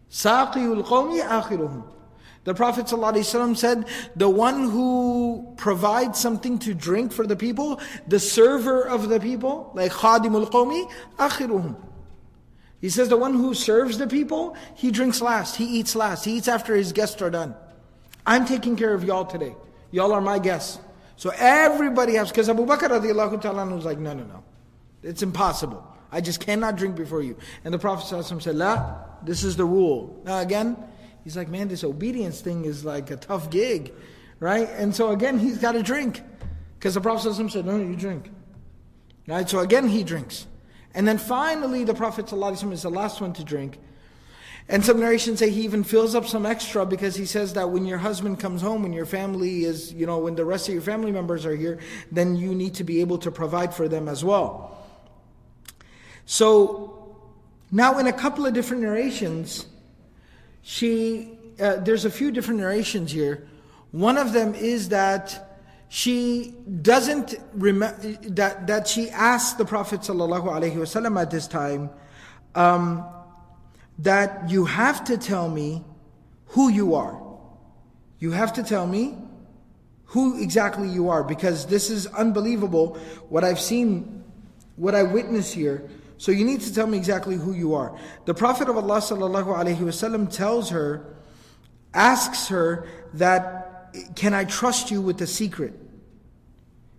[0.10, 1.84] سَاقِيُ الْقَوْمِ آخِرُهُم
[2.44, 8.20] The Prophet ﷺ said, the one who provides something to drink for the people, the
[8.20, 11.76] server of the people, like خَادِمُ الْقَوْمِ آخِرُهُم
[12.82, 16.34] He says the one who serves the people, he drinks last, he eats last, he
[16.38, 17.56] eats after his guests are done.
[18.29, 19.57] I'm taking care of y'all today.
[19.91, 20.79] Y'all are my guests.
[21.17, 24.45] So everybody has, because Abu Bakr radiallahu ta'ala was like, no, no, no.
[25.03, 25.83] It's impossible.
[26.13, 27.39] I just cannot drink before you.
[27.65, 30.21] And the Prophet said, La, this is the rule.
[30.25, 30.77] Now again,
[31.25, 33.95] he's like, man, this obedience thing is like a tough gig,
[34.41, 34.69] right?
[34.77, 36.23] And so again, he's got to drink.
[36.79, 38.31] Because the Prophet said, no, no, you drink.
[39.27, 39.49] Right?
[39.49, 40.47] So again, he drinks.
[40.93, 43.79] And then finally, the Prophet is the last one to drink.
[44.71, 47.87] And some narrations say he even fills up some extra because he says that when
[47.87, 50.83] your husband comes home, when your family is, you know, when the rest of your
[50.83, 51.79] family members are here,
[52.13, 54.77] then you need to be able to provide for them as well.
[56.27, 57.17] So
[57.71, 59.65] now in a couple of different narrations,
[60.63, 63.49] she uh, there's a few different narrations here.
[63.91, 67.97] One of them is that she doesn't remember
[68.29, 71.89] that that she asked the Prophet sallallahu alaihi wasallam at this time
[72.55, 73.05] um,
[73.99, 75.85] that you have to tell me
[76.47, 77.21] who you are.
[78.19, 79.17] You have to tell me
[80.07, 82.97] who exactly you are because this is unbelievable
[83.29, 84.25] what I've seen,
[84.77, 85.89] what I witness here.
[86.17, 87.97] So you need to tell me exactly who you are.
[88.25, 91.17] The Prophet of Allah sallallahu alaihi wasallam tells her,
[91.95, 95.75] asks her that, can I trust you with the secret?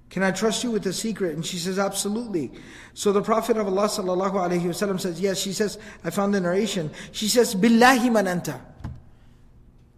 [0.10, 1.36] Can I trust you with the secret?
[1.36, 2.52] And she says, Absolutely.
[2.93, 6.41] So the Prophet of Allah sallallahu alayhi wasallam says, Yes, she says, I found the
[6.41, 6.91] narration.
[7.12, 8.60] She says, Billahi.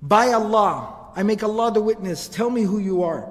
[0.01, 2.27] By Allah, I make Allah the witness.
[2.27, 3.29] Tell me who you are.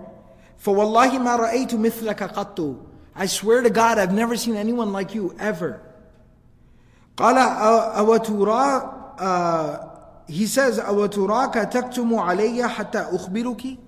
[0.57, 2.79] For wallahi ma ra'aytu mithlaka qattu.
[3.14, 5.83] I swear to God, I've never seen anyone like you ever.
[7.16, 9.88] Qala awatura, uh,
[10.27, 13.79] he says, awaturaka taktumu alayya hatta ukhbiruki.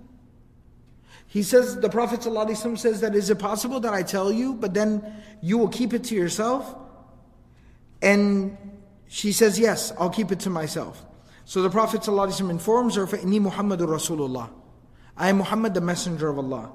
[1.31, 4.73] He says, the Prophet ﷺ says that is it possible that I tell you, but
[4.73, 5.03] then
[5.41, 6.75] you will keep it to yourself?
[8.01, 8.57] And
[9.07, 11.05] she says, yes, I'll keep it to myself.
[11.45, 14.49] So the Prophet ﷺ informs her, فَإِنِّي مُحَمَّدٌ رَسُولُ اللَّهِ
[15.17, 16.71] I am Muhammad, the messenger of Allah.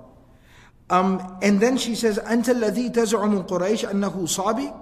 [0.90, 4.72] Um, and then she says, أنت الذي تزعم قريش أنه صابي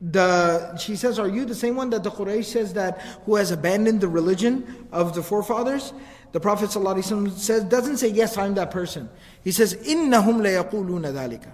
[0.00, 3.50] the she says, Are you the same one that the Quraysh says that who has
[3.50, 5.92] abandoned the religion of the forefathers?
[6.32, 9.08] The Prophet ﷺ says, doesn't say, Yes, I'm that person.
[9.42, 11.48] He says, إِنَّهُمْ لَيَقُولُونَ ذَلِكَ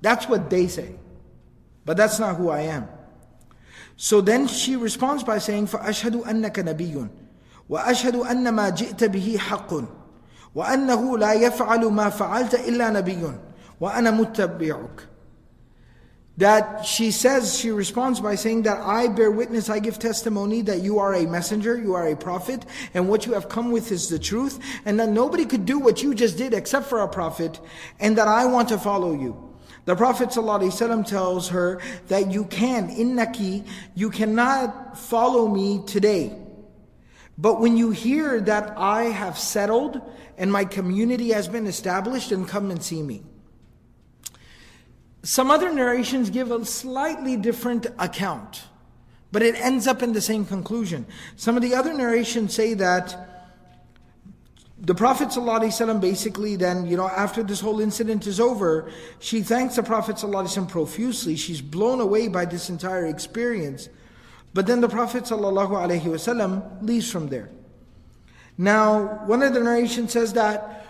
[0.00, 0.94] That's what they say.
[1.84, 2.88] But that's not who I am.
[3.96, 7.08] So then she responds by saying, فَأَشْهَدُ أَنَّكَ نَبِيٌّ
[7.68, 9.84] وَأَشْهَدُ أَنَّ مَا جِئْتَ بِهِ حَقٌّ
[10.54, 13.32] وأنه لا يفعل ما فعلت إلا نبي
[13.80, 15.07] وأنا متبعك
[16.39, 20.81] that she says, she responds by saying that I bear witness, I give testimony that
[20.81, 24.07] you are a messenger, you are a prophet, and what you have come with is
[24.07, 27.59] the truth, and that nobody could do what you just did except for a prophet,
[27.99, 29.49] and that I want to follow you.
[29.83, 36.37] The Prophet ﷺ tells her that you can, innaki, you cannot follow me today.
[37.37, 40.01] But when you hear that I have settled
[40.37, 43.23] and my community has been established, then come and see me.
[45.28, 48.64] Some other narrations give a slightly different account,
[49.32, 51.06] but it ends up in the same conclusion.
[51.36, 53.30] Some of the other narrations say that
[54.78, 59.76] the Prophet ﷺ basically then, you know, after this whole incident is over, she thanks
[59.76, 61.36] the Prophet ﷺ profusely.
[61.36, 63.88] She's blown away by this entire experience.
[64.52, 67.50] But then the Prophet ﷺ leaves from there.
[68.58, 70.87] Now, one of the narrations says that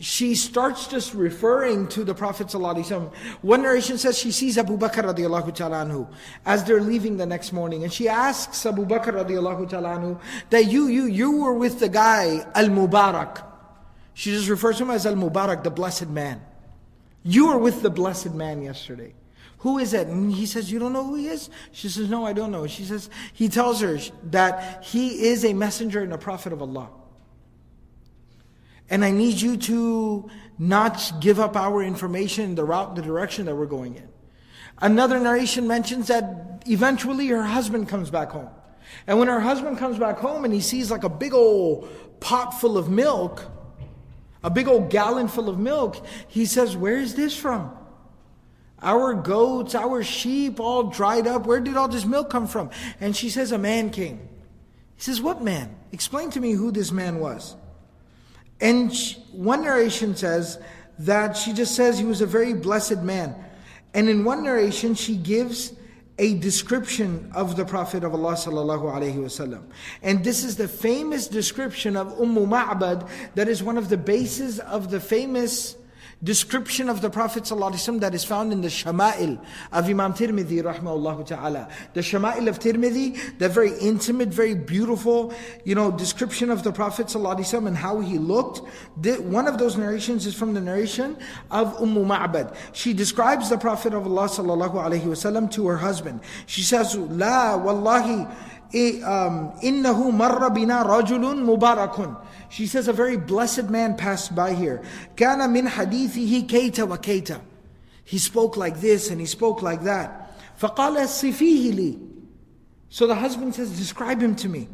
[0.00, 2.52] she starts just referring to the Prophet.
[2.52, 6.08] One narration says she sees Abu Bakr radiallahu ta'ala
[6.46, 7.82] as they're leaving the next morning.
[7.82, 12.46] And she asks Abu Bakr radiallahu ta'ala that you, you, you were with the guy,
[12.54, 13.44] Al-Mubarak.
[14.14, 16.42] She just refers to him as Al-Mubarak, the blessed man.
[17.24, 19.14] You were with the blessed man yesterday.
[19.58, 20.06] Who is it?
[20.06, 21.50] And he says, You don't know who he is?
[21.72, 22.68] She says, No, I don't know.
[22.68, 23.98] She says, He tells her
[24.30, 26.90] that he is a messenger and a prophet of Allah.
[28.90, 33.54] And I need you to not give up our information, the route, the direction that
[33.54, 34.08] we're going in.
[34.80, 38.48] Another narration mentions that eventually her husband comes back home.
[39.06, 41.88] And when her husband comes back home and he sees like a big old
[42.20, 43.44] pot full of milk,
[44.42, 47.76] a big old gallon full of milk, he says, Where is this from?
[48.80, 51.46] Our goats, our sheep, all dried up.
[51.46, 52.70] Where did all this milk come from?
[53.00, 54.20] And she says, A man came.
[54.96, 55.74] He says, What man?
[55.92, 57.56] Explain to me who this man was.
[58.60, 58.92] And
[59.32, 60.58] one narration says
[60.98, 63.34] that she just says he was a very blessed man.
[63.94, 65.72] And in one narration, she gives
[66.18, 69.62] a description of the Prophet of Allah sallallahu alaihi wasallam.
[70.02, 74.58] And this is the famous description of Umm Ma'bad that is one of the bases
[74.58, 75.76] of the famous
[76.22, 79.40] description of the Prophet ﷺ that is found in the Shama'il
[79.72, 81.68] of Imam Tirmidhi rahmahullah ta'ala.
[81.94, 85.32] The Shama'il of Tirmidhi, the very intimate, very beautiful,
[85.64, 88.60] you know, description of the Prophet ﷺ and how he looked.
[89.20, 91.16] One of those narrations is from the narration
[91.50, 92.56] of Umm Ma'bad.
[92.72, 96.20] She describes the Prophet of Allah sallallahu to her husband.
[96.46, 98.26] She says, La wallahi,
[98.73, 102.17] innahu marra bina rajulun mubarakun.
[102.49, 104.83] She says, a very blessed man passed by here.
[105.15, 107.41] Kana min hadithihi keita wa keita.
[108.03, 110.37] He spoke like this and he spoke like that.
[110.59, 112.09] فَقَالَ صِفِيهِ لِي
[112.89, 114.69] So the husband says, describe him to me.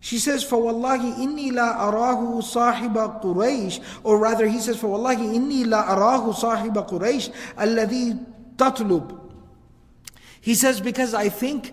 [0.00, 5.88] She says, فَوَاللَّهِ إِنِّي لَا أَرَاهُ صَاحِبَ قُرَيْشِ Or rather, he says, فَوَاللَّهِ إِنِّي لَا
[5.88, 8.24] أَرَاهُ صَاحِبَ قُرَيْشِ الَّذِي
[8.56, 9.20] تَطْلُبُ
[10.40, 11.72] He says, because I think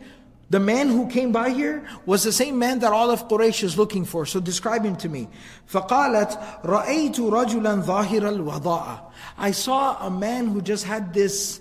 [0.49, 3.75] the man who came by here was the same man that all of Quraysh is
[3.75, 4.25] looking for.
[4.27, 5.27] So describe him to me.
[5.71, 11.59] فَقَالَتْ رَأَيْتُ رَجُلًا ظَاهِرَ الْوَضَاءَ I saw a man who just had this,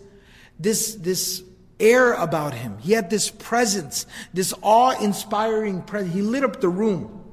[0.60, 1.42] this, this
[1.80, 2.76] air about him.
[2.80, 4.04] He had this presence,
[4.34, 6.12] this awe-inspiring presence.
[6.12, 7.24] He lit up the room.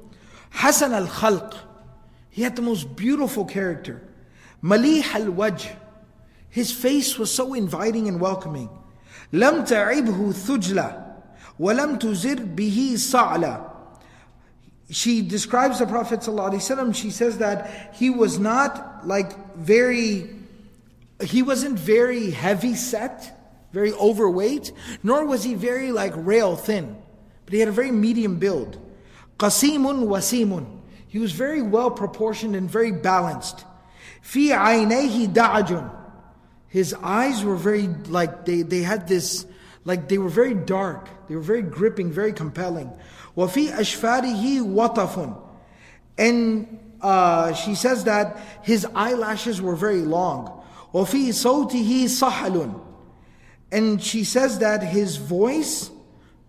[0.52, 1.54] Hasan al-Khalq.
[2.30, 4.08] He had the most beautiful character.
[4.62, 5.76] Malih al-Wajh.
[6.48, 8.70] His face was so inviting and welcoming.
[9.32, 11.03] لم تعبه ثجلة
[11.60, 13.70] وَلَمْ تُزِرْ بِهِ صَعْلًا
[14.90, 20.30] She describes the Prophet ﷺ, she says that he was not like very,
[21.22, 23.36] he wasn't very heavy set,
[23.72, 24.72] very overweight,
[25.02, 26.96] nor was he very like rail thin,
[27.44, 28.78] but he had a very medium build.
[29.38, 33.64] قَسِيمٌ وَسِيمٌ He was very well proportioned and very balanced.
[34.24, 35.90] فِي عَيْنَيْهِ دَعَجٌ
[36.68, 39.46] His eyes were very like, they, they had this,
[39.84, 41.08] like they were very dark.
[41.28, 42.90] They were very gripping, very compelling.
[43.36, 45.42] وَفِي أَشْفَارِهِ وَطَفٌ
[46.18, 50.62] And uh, she says that his eyelashes were very long.
[50.92, 52.80] وَفِي صَوْتِهِ صَحَلٌ
[53.70, 55.90] And she says that his voice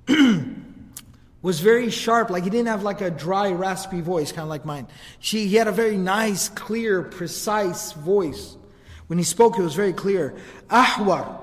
[1.41, 4.65] was very sharp, like he didn't have like a dry, raspy voice, kind of like
[4.65, 4.87] mine.
[5.19, 8.57] She, he had a very nice, clear, precise voice.
[9.07, 10.35] When he spoke, it was very clear.
[10.69, 11.39] Ahwar.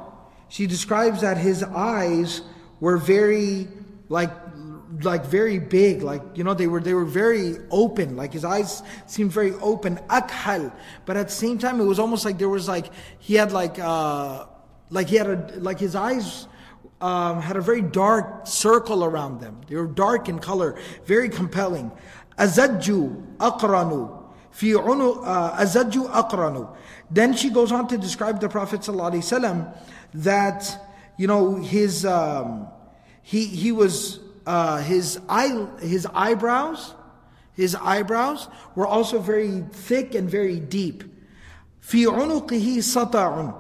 [0.49, 2.41] She describes that his eyes
[2.84, 3.70] were very
[4.10, 4.34] like
[5.04, 8.84] like very big like you know they were they were very open like his eyes
[9.08, 10.70] seemed very open akhal.
[11.06, 12.88] But at the same time it was almost like there was like
[13.20, 14.48] he had like uh
[14.90, 16.48] like he had a like his eyes
[17.00, 19.62] um, had a very dark circle around them.
[19.68, 21.90] They were dark in color very compelling.
[24.60, 26.76] Fi unu uh, azajju aqranu.
[27.10, 29.74] Then she goes on to describe the prophet wasallam
[30.14, 30.62] that
[31.18, 32.68] you know, his, um,
[33.23, 36.95] he, he was, uh, his eye, his eyebrows,
[37.55, 41.05] his eyebrows were also very thick and very deep.
[41.83, 43.55] في عنقه سطع.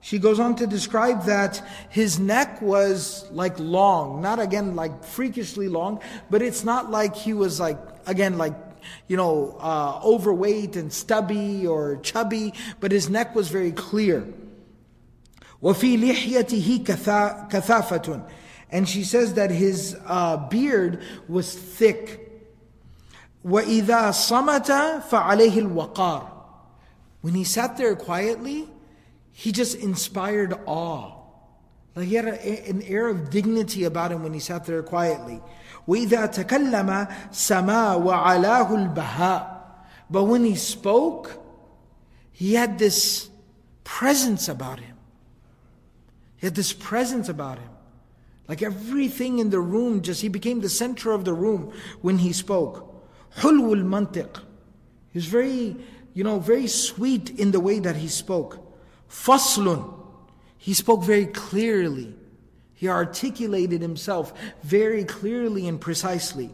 [0.00, 5.68] She goes on to describe that his neck was like long, not again like freakishly
[5.68, 8.54] long, but it's not like he was like, again, like,
[9.08, 14.26] you know, uh, overweight and stubby or chubby, but his neck was very clear.
[15.62, 18.28] وَفِي لِحْيَتِهِ كَثَافَةٌ
[18.72, 22.24] And she says that his uh, beard was thick.
[23.44, 26.30] وَإِذَا صَمَتَ فَعَلَيْهِ الْوَقَارِ
[27.22, 28.68] When he sat there quietly,
[29.32, 31.14] he just inspired awe.
[31.94, 35.40] Like he had a, an air of dignity about him when he sat there quietly.
[35.86, 39.60] وَإِذَا تَكَلَّمَ سَمَا وَعَلَاهُ الْبَهَاءِ
[40.10, 41.42] But when he spoke,
[42.32, 43.30] he had this
[43.84, 44.96] presence about him.
[46.36, 47.70] He had this presence about him.
[48.47, 52.33] Like everything in the room, just he became the center of the room when he
[52.33, 52.93] spoke.
[53.37, 54.37] Hulwul mantiq.
[55.11, 55.75] He was very,
[56.13, 58.59] you know, very sweet in the way that he spoke.
[59.09, 59.93] Faslun.
[60.57, 62.15] He spoke very clearly.
[62.73, 66.53] He articulated himself very clearly and precisely.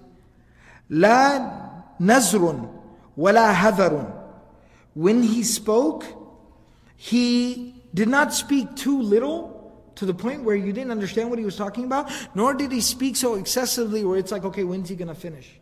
[0.90, 2.70] La nazrun
[3.16, 4.16] wala hadarun.
[4.94, 6.06] When he spoke,
[6.96, 9.59] he did not speak too little
[9.99, 12.81] to the point where you didn't understand what he was talking about, nor did he
[12.81, 15.61] speak so excessively where it's like, okay, when's he going to finish?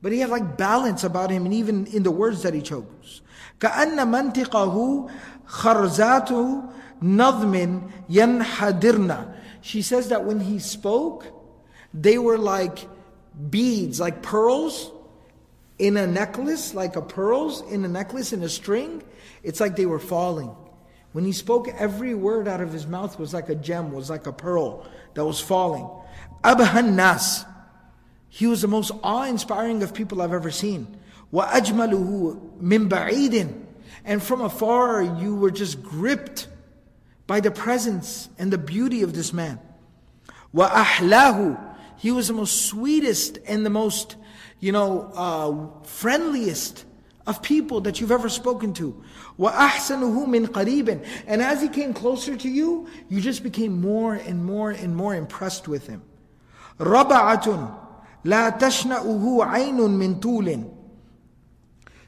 [0.00, 3.22] But he had like balance about him and even in the words that he chose.
[3.60, 5.08] كأن منطقه
[5.46, 6.30] خرزات
[7.02, 11.24] نظم ينحدرن She says that when he spoke,
[11.94, 12.88] they were like
[13.48, 14.90] beads, like pearls
[15.78, 19.04] in a necklace, like a pearls in a necklace in a string.
[19.44, 20.50] It's like they were falling.
[21.16, 24.26] When he spoke, every word out of his mouth was like a gem, was like
[24.26, 25.88] a pearl that was falling.
[26.42, 27.44] Abhan Nas.
[28.28, 30.96] He was the most awe-inspiring of people I've ever seen.
[31.34, 33.64] وَأَجْمَلُهُ مِنْ بَعِيدٍ
[34.06, 36.48] And from afar, you were just gripped
[37.26, 39.60] by the presence and the beauty of this man.
[40.54, 44.16] وَأَحْلَاهُ He was the most sweetest and the most,
[44.60, 46.85] you know, uh, friendliest
[47.26, 49.02] of people that you've ever spoken to.
[49.38, 54.44] وَأَحْسَنُهُ مِنْ قَرِيبٍ And as he came closer to you, you just became more and
[54.44, 56.02] more and more impressed with him.
[56.78, 57.78] رَبَعَةٌ
[58.24, 60.72] لَا تَشْنَأُهُ عَيْنٌ مِنْ طُولٍ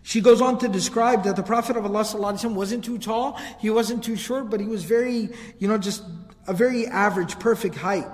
[0.07, 2.05] she goes on to describe that the Prophet of Allah
[2.51, 6.05] wasn't too tall, he wasn't too short, but he was very, you know, just
[6.47, 8.07] a very average, perfect height.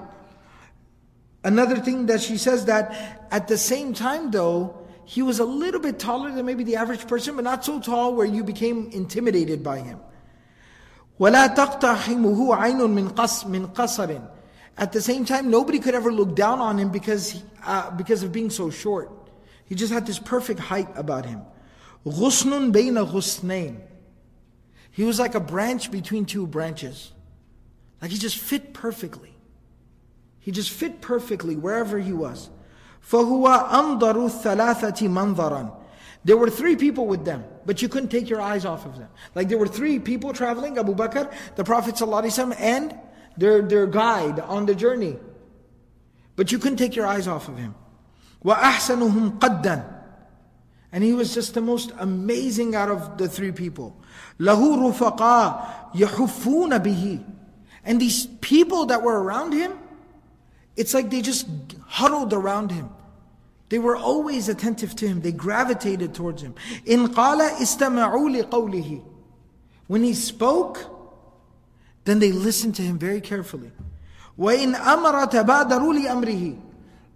[1.43, 5.80] Another thing that she says that at the same time though, he was a little
[5.80, 9.62] bit taller than maybe the average person, but not so tall where you became intimidated
[9.62, 9.99] by him.
[11.18, 14.30] وَلَا تَقْتَحِمُهُ عَيْنٌ مِنْ قَصْ مِنْ قَصَرٍ
[14.78, 18.32] At the same time, nobody could ever look down on him because, uh, because of
[18.32, 19.11] being so short.
[19.66, 21.43] He just had this perfect height about him.
[22.07, 23.80] غُصْنٌ بَيْنَ غُصْنَيْن
[24.93, 27.12] He was like a branch between two branches.
[28.01, 29.34] Like he just fit perfectly.
[30.38, 32.49] He just fit perfectly wherever he was.
[33.11, 35.76] فَهُوَ أَنْضَرُ الثَّلَاثَةِ مَنْظَرًا
[36.24, 39.09] There were three people with them, but you couldn't take your eyes off of them.
[39.34, 42.97] Like there were three people traveling, Abu Bakr, the Prophet ﷺ, and
[43.36, 45.18] their, their guide on the journey.
[46.36, 47.74] But you couldn't take your eyes off of him.
[48.45, 50.03] وَأَحْسَنُهُمْ قَدًّا
[50.93, 54.01] And he was just the most amazing out of the three people.
[54.38, 57.24] لَهُ رُفَقَا يَحُفُّونَ بِهِ
[57.84, 59.72] And these people that were around him,
[60.76, 61.47] it's like they just
[61.86, 62.88] huddled around him.
[63.68, 65.20] They were always attentive to him.
[65.20, 66.55] They gravitated towards him.
[66.84, 69.03] In qala istama'u liqawlihi.
[69.86, 70.86] When he spoke,
[72.05, 73.70] then they listened to him very carefully.
[74.38, 76.61] وَإِنْ أَمَرَ تَبَادَرُوا لِأَمْرِهِ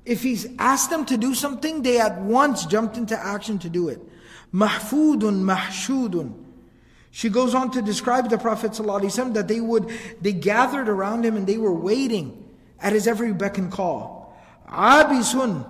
[0.05, 3.89] If he's asked them to do something, they at once jumped into action to do
[3.89, 4.01] it.
[4.53, 6.35] مَحْفُودٌ مَحْشُودٌ
[7.11, 11.37] She goes on to describe the Prophet ﷺ that they would, they gathered around him
[11.37, 12.45] and they were waiting
[12.82, 14.38] at his every beck and call.
[14.68, 15.66] Abisun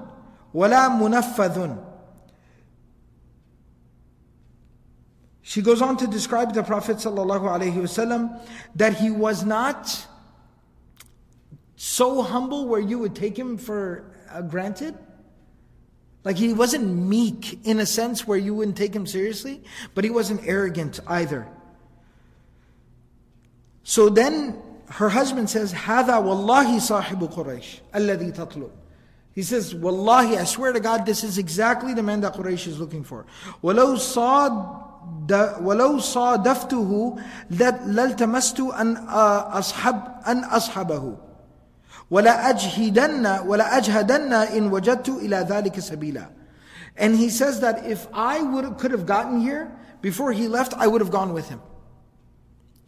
[0.54, 1.86] wala munaffadun.
[5.42, 10.06] She goes on to describe the Prophet ﷺ that he was not
[11.76, 14.96] so humble where you would take him for uh, granted.
[16.24, 19.64] Like he wasn't meek in a sense where you wouldn't take him seriously,
[19.96, 21.48] but he wasn't arrogant either.
[23.84, 28.71] So then her husband says, هذا والله صاحب قريش الذي تطلب.
[29.35, 32.79] He says, Wallahi, I swear to God, this is exactly the man that Quraysh is
[32.79, 33.27] looking for.
[33.63, 37.17] ولو صاد ولو صادفته
[37.51, 41.17] لالتمست أن أصحب أن أصحبه
[42.11, 46.29] ولا أجهدن ولا أجهدن إن وجدت إلى ذلك سبيلا.
[46.97, 50.87] And he says that if I would could have gotten here before he left, I
[50.87, 51.61] would have gone with him.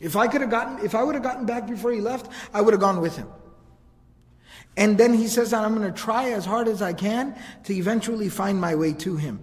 [0.01, 2.61] If I could have gotten, if I would have gotten back before he left, I
[2.61, 3.29] would have gone with him.
[4.77, 7.75] And then he says that I'm going to try as hard as I can to
[7.75, 9.41] eventually find my way to him.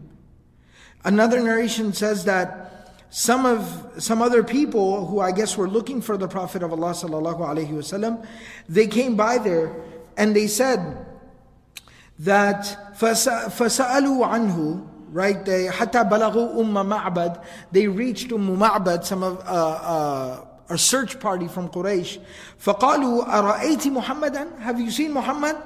[1.04, 2.70] Another narration says that
[3.10, 6.92] some of some other people who I guess were looking for the Prophet of Allah
[6.92, 8.26] sallallahu alaihi wasallam,
[8.70, 9.76] they came by there
[10.18, 11.06] and they said
[12.20, 15.46] that فَسَأَلُوا عَنْهُ right?
[15.46, 17.46] They hatta balagu umma ma'bad.
[17.72, 22.20] They reached Umm Ma'bad, some of uh, uh, a search party from Quraysh.
[22.64, 25.58] فَقَالُوا أَرَأَيْتِ مُحَمَّدًا Have you seen Muhammad?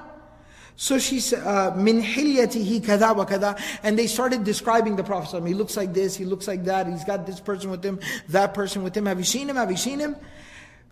[0.76, 5.46] So she said, uh, مِنْ حِلْيَتِهِ كَذَا وَكَذَا And they started describing the Prophet.
[5.46, 8.00] He looks like this, he looks like that, he's got this person with him,
[8.30, 9.08] that person with him.
[9.08, 9.56] Have you seen him?
[9.56, 10.16] Have you seen him?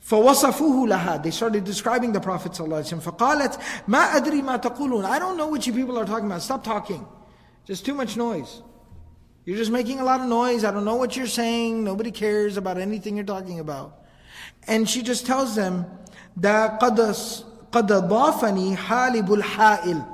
[0.09, 3.01] فوصفوه لها They started describing the Prophet ﷺ.
[3.01, 6.41] فقالت ما أدري ما تقولون I don't know what you people are talking about.
[6.41, 7.05] Stop talking.
[7.65, 8.61] Just too much noise.
[9.45, 10.63] You're just making a lot of noise.
[10.63, 11.83] I don't know what you're saying.
[11.83, 13.98] Nobody cares about anything you're talking about.
[14.67, 15.85] And she just tells them
[16.37, 16.99] that قد
[17.71, 20.05] قد ضافني حالب الحائل.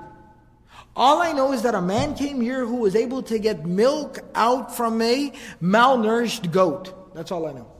[0.95, 4.19] All I know is that a man came here who was able to get milk
[4.35, 5.31] out from a
[5.61, 7.13] malnourished goat.
[7.15, 7.71] That's all I know.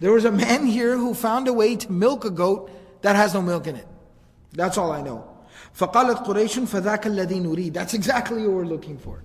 [0.00, 2.70] There was a man here who found a way to milk a goat
[3.02, 3.86] that has no milk in it.
[4.52, 5.28] That's all I know.
[5.78, 7.72] فقالت قريش فذاك الذي نريد.
[7.72, 9.22] That's exactly who we're looking for.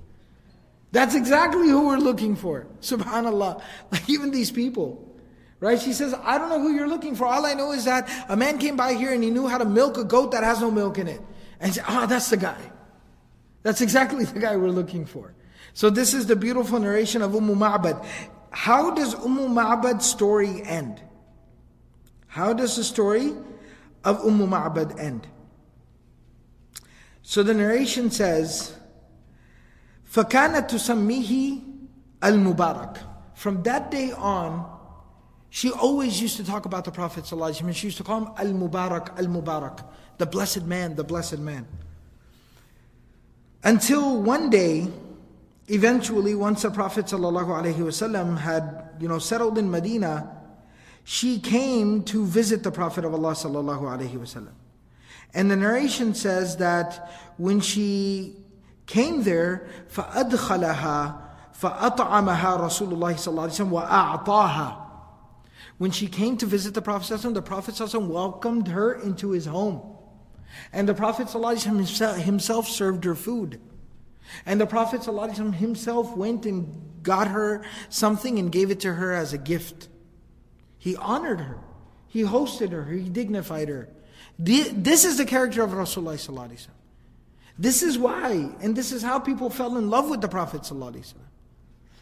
[0.91, 2.67] That's exactly who we're looking for.
[2.81, 3.61] Subhanallah.
[3.91, 5.03] Like even these people.
[5.61, 5.79] Right?
[5.81, 7.25] She says, I don't know who you're looking for.
[7.25, 9.65] All I know is that a man came by here and he knew how to
[9.65, 11.21] milk a goat that has no milk in it.
[11.59, 12.59] And he said, ah, oh, that's the guy.
[13.63, 15.33] That's exactly the guy we're looking for.
[15.73, 18.05] So this is the beautiful narration of Umm Ma'bad.
[18.51, 21.01] how does Umm Ma'bad's story end?
[22.27, 23.33] How does the story
[24.03, 25.27] of Umm Ma'bad end?
[27.23, 28.77] So the narration says,
[30.11, 31.63] فَكَانَتْ تُسَمِّيهِ
[32.21, 32.97] al-Mubarak.
[33.33, 34.70] From that day on,
[35.51, 37.73] she always used to talk about the Prophet ﷺ.
[37.73, 39.83] She used to call him Al-Mubarak, Al-Mubarak,
[40.17, 41.65] the blessed man, the blessed man.
[43.63, 44.87] Until one day,
[45.67, 50.31] eventually, once the Prophet ﷺ had you know, settled in Medina,
[51.03, 54.47] she came to visit the Prophet of Allah ﷺ.
[55.33, 58.35] And the narration says that when she
[58.85, 61.21] came there, فَأَدْخَلَهَا
[61.59, 64.80] فَأَطْعَمَهَا رَسُولُ اللَّهِ صلى الله عليه وسلم وَأَعْطَاهَا
[65.82, 69.82] when she came to visit the Prophet the Prophet welcomed her into his home.
[70.72, 73.60] And the Prophet himself served her food.
[74.46, 79.32] And the Prophet himself went and got her something and gave it to her as
[79.32, 79.88] a gift.
[80.78, 81.58] He honored her.
[82.06, 82.84] He hosted her.
[82.84, 83.88] He dignified her.
[84.38, 86.68] This is the character of Rasulullah
[87.58, 90.70] This is why, and this is how people fell in love with the Prophet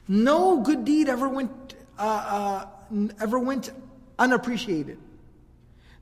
[0.07, 2.67] No good deed ever went, uh, uh,
[3.21, 3.71] ever went
[4.19, 4.99] unappreciated.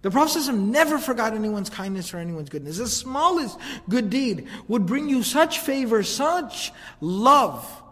[0.03, 2.79] The Prophet never forgot anyone's kindness or anyone's goodness.
[2.79, 3.59] The smallest
[3.89, 7.83] good deed would bring you such favor, such love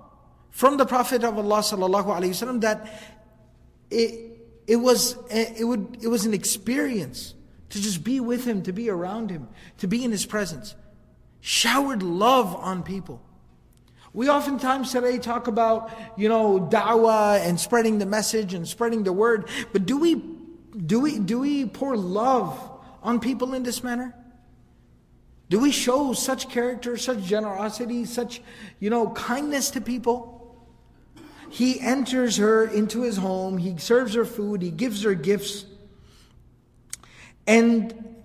[0.51, 2.89] from the Prophet of Allah sallallahu alaihi wasallam that
[3.91, 7.35] it, it was eh, it would it was an experience
[7.71, 10.77] to just be with him, to be around him, to be in his presence.
[11.41, 13.21] Showered love on people.
[14.17, 19.13] We oftentimes today talk about, you know, da'wah and spreading the message and spreading the
[19.13, 20.15] word, but do we
[20.87, 22.59] do we, do we pour love
[23.03, 24.15] on people in this manner?
[25.51, 28.41] Do we show such character, such generosity, such,
[28.81, 30.67] you know, kindness to people?
[31.51, 35.67] He enters her into his home, he serves her food, he gives her gifts.
[37.47, 38.17] And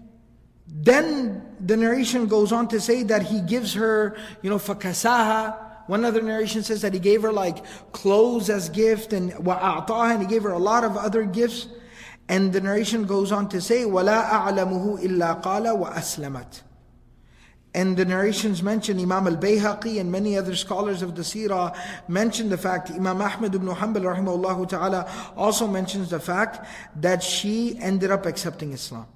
[0.68, 5.68] then the narration goes on to say that he gives her, you know, fakasaha.
[5.87, 10.23] One other narration says that he gave her like clothes as gift and wa'ataha, and
[10.23, 11.69] he gave her a lot of other gifts.
[12.29, 16.63] And the narration goes on to say, وَلَا أَعْلَمُهُ إِلَّا قَالَ وَأَسْلَمَتْ
[17.77, 21.77] and the narrations mention Imam al-Bayhaqi and many other scholars of the seerah
[22.09, 27.79] mention the fact, Imam Ahmad ibn Hanbal rahimahullah ta'ala also mentions the fact that she
[27.79, 29.07] ended up accepting Islam.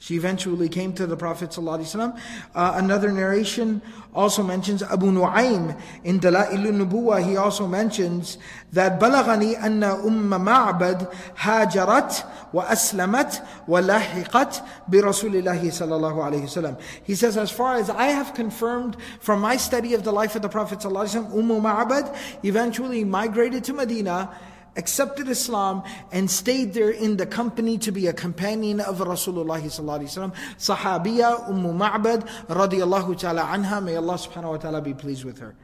[0.00, 2.20] She eventually came to the Prophet ﷺ.
[2.54, 3.80] Uh, another narration
[4.14, 7.24] also mentions Abu Nu'aym in Dala'il Nubuwa.
[7.26, 8.36] He also mentions
[8.72, 11.08] that بلغني أن أم معبد
[11.40, 16.76] هاجرت وأسلمت ولحقت برسول الله صلى الله عليه وسلم.
[17.02, 20.42] He says, as far as I have confirmed from my study of the life of
[20.42, 24.30] the Prophet ﷺ, Umm Ma'bad eventually migrated to Medina
[24.75, 30.33] accepted Islam and stayed there in the company to be a companion of Rasulullah sallallahu
[30.57, 33.83] Sahabiya Umm Ma'bad radiyallahu ta'ala anha.
[33.83, 35.55] May Allah subhanahu wa ta'ala be pleased with her.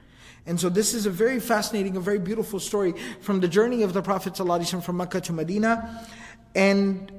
[0.45, 3.93] And so this is a very fascinating, a very beautiful story from the journey of
[3.93, 6.07] the Prophet ﷺ from Mecca to Medina.
[6.55, 7.11] And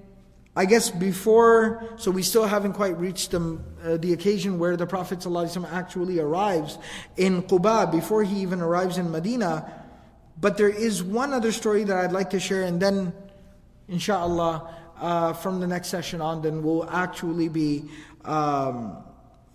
[0.57, 4.87] I guess before, so we still haven't quite reached the, uh, the occasion where the
[4.87, 6.79] Prophet ﷺ actually arrives
[7.19, 9.88] in Quba, before he even arrives in Medina.
[10.41, 13.13] But there is one other story that I'd like to share, and then,
[13.89, 17.85] inshallah, uh, from the next session on, then we'll actually be.
[18.25, 19.05] Um,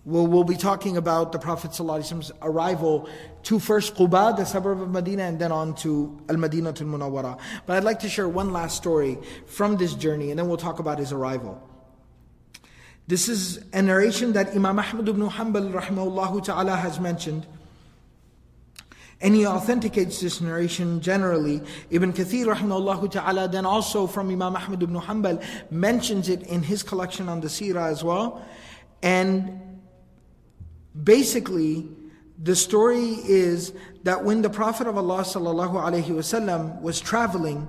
[0.06, 3.08] We'll, we'll be talking about the Prophet ﷺ's arrival
[3.44, 7.38] to first Quba, the suburb of Medina, and then on to Al Madinah al Munawwara.
[7.64, 9.16] But I'd like to share one last story
[9.46, 11.58] from this journey, and then we'll talk about his arrival.
[13.06, 17.46] This is a narration that Imam Ahmad ibn Hanbal has mentioned.
[19.20, 21.62] And he authenticates this narration generally.
[21.90, 26.82] Ibn Kathir rahimahullah ta'ala then also from Imam Ahmad ibn Hanbal mentions it in his
[26.82, 28.44] collection on the Sirah as well.
[29.02, 29.80] And
[31.02, 31.88] basically,
[32.42, 37.68] the story is that when the Prophet of Allah sallallahu alaihi wasallam was traveling,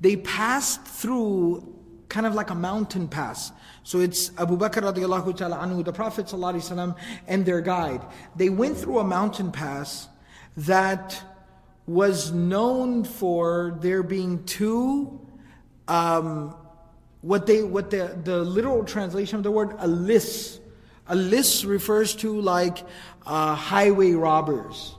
[0.00, 1.74] they passed through
[2.08, 3.52] kind of like a mountain pass.
[3.82, 6.96] So it's Abu Bakr radiallahu ta'ala anhu, the Prophet sallallahu alaihi wasallam,
[7.26, 8.02] and their guide.
[8.36, 10.08] They went through a mountain pass
[10.56, 11.22] that
[11.86, 15.20] was known for there being two
[15.88, 16.54] um,
[17.20, 20.60] what they what the the literal translation of the word alis
[21.08, 22.78] alis refers to like
[23.26, 24.94] uh, highway robbers.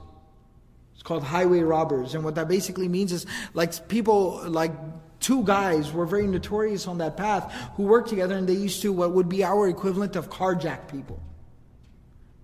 [0.94, 2.14] It's called highway robbers.
[2.14, 4.72] And what that basically means is like people like
[5.20, 8.92] two guys were very notorious on that path who worked together and they used to
[8.92, 11.20] what would be our equivalent of carjack people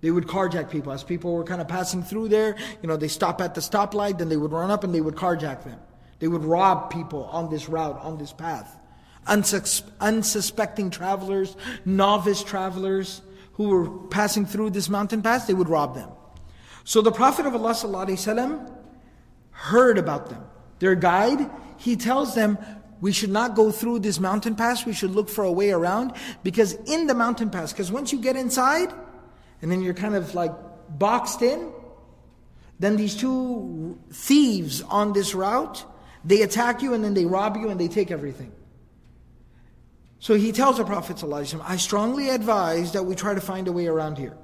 [0.03, 0.91] They would carjack people.
[0.91, 4.17] As people were kind of passing through there, you know, they stop at the stoplight,
[4.17, 5.79] then they would run up and they would carjack them.
[6.19, 8.77] They would rob people on this route, on this path.
[9.27, 13.21] Unsus- unsuspecting travelers, novice travelers
[13.53, 16.09] who were passing through this mountain pass, they would rob them.
[16.83, 18.75] So the Prophet of Allah ﷺ
[19.51, 20.43] heard about them.
[20.79, 22.57] Their guide, he tells them,
[22.99, 26.11] we should not go through this mountain pass, we should look for a way around,
[26.43, 28.93] because in the mountain pass, because once you get inside,
[29.62, 30.52] and then you're kind of like
[30.88, 31.72] boxed in,
[32.78, 35.84] then these two thieves on this route,
[36.24, 38.52] they attack you and then they rob you and they take everything.
[40.20, 43.72] So he tells the Prophet ﷺ, I strongly advise that we try to find a
[43.72, 44.36] way around here.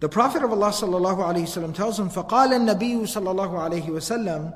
[0.00, 4.52] The Prophet of Allah sallallahu alayhi wasallam tells him, فقال النبي صلى الله عليه وسلم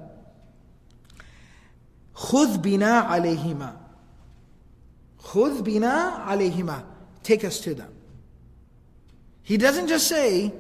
[2.15, 3.77] خذ بنا عليهما
[5.19, 6.85] خذ بنا عليهما
[7.23, 7.93] Take us to them.
[9.43, 10.53] He doesn't just say,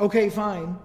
[0.00, 0.76] okay, fine,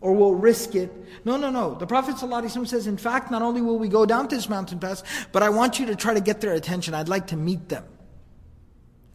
[0.00, 0.90] or we'll risk it.
[1.24, 1.74] No, no, no.
[1.74, 4.78] The Prophet ﷺ says, in fact, not only will we go down to this mountain
[4.78, 6.94] pass, but I want you to try to get their attention.
[6.94, 7.84] I'd like to meet them.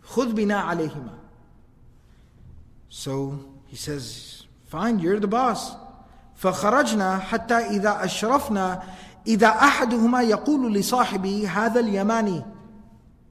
[0.05, 1.13] خُذْ بِنَا عَلَيْهِمَا
[2.89, 5.75] So he says, fine, you're the boss.
[6.37, 8.83] فخرجنا حتى إذا أشرفنا
[9.27, 12.45] إذا أحدهما يقول لصاحبه هذا اليماني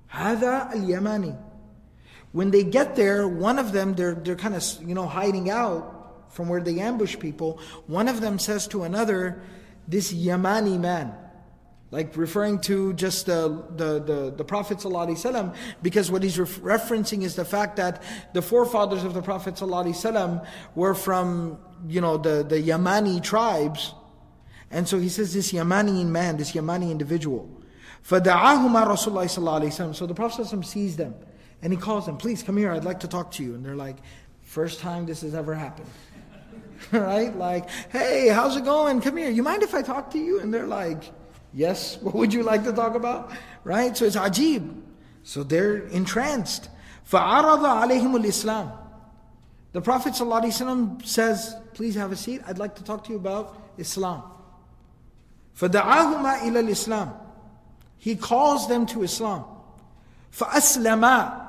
[0.08, 1.34] هذا اليماني
[2.32, 5.96] When they get there, one of them, they're, they're kind of, you know, hiding out
[6.36, 9.42] from where they ambush people, one of them says to another,
[9.88, 11.14] this Yamani man,
[11.90, 17.36] like referring to just the, the, the, the Prophet ﷺ, because what he's referencing is
[17.36, 18.02] the fact that
[18.34, 23.94] the forefathers of the Prophet ﷺ were from, you know, the, the Yamani tribes.
[24.70, 27.48] And so he says this Yamani man, this Yamani individual.
[28.06, 31.14] فَدَعَاهُمَا رَسُولُ اللَّهِ صَلَّى So the Prophet ﷺ sees them
[31.62, 33.54] and he calls them, please come here, I'd like to talk to you.
[33.54, 33.96] And they're like,
[34.42, 35.88] first time this has ever happened.
[36.92, 37.34] right?
[37.36, 39.00] Like, hey, how's it going?
[39.00, 39.30] Come here.
[39.30, 40.40] You mind if I talk to you?
[40.40, 41.02] And they're like,
[41.52, 43.32] yes, what would you like to talk about?
[43.64, 43.96] Right?
[43.96, 44.82] So it's ajib.
[45.22, 46.68] So they're entranced.
[47.10, 48.78] فَعَرَضَ عَلَيْهِمُ الْإِسْلَامِ
[49.72, 52.42] The Prophet ﷺ says, please have a seat.
[52.46, 54.22] I'd like to talk to you about Islam.
[55.58, 57.16] فَدَعَاهُمَا إِلَى الْإِسْلَامِ
[57.98, 59.44] He calls them to Islam.
[60.32, 61.46] فَأَسْلَمَا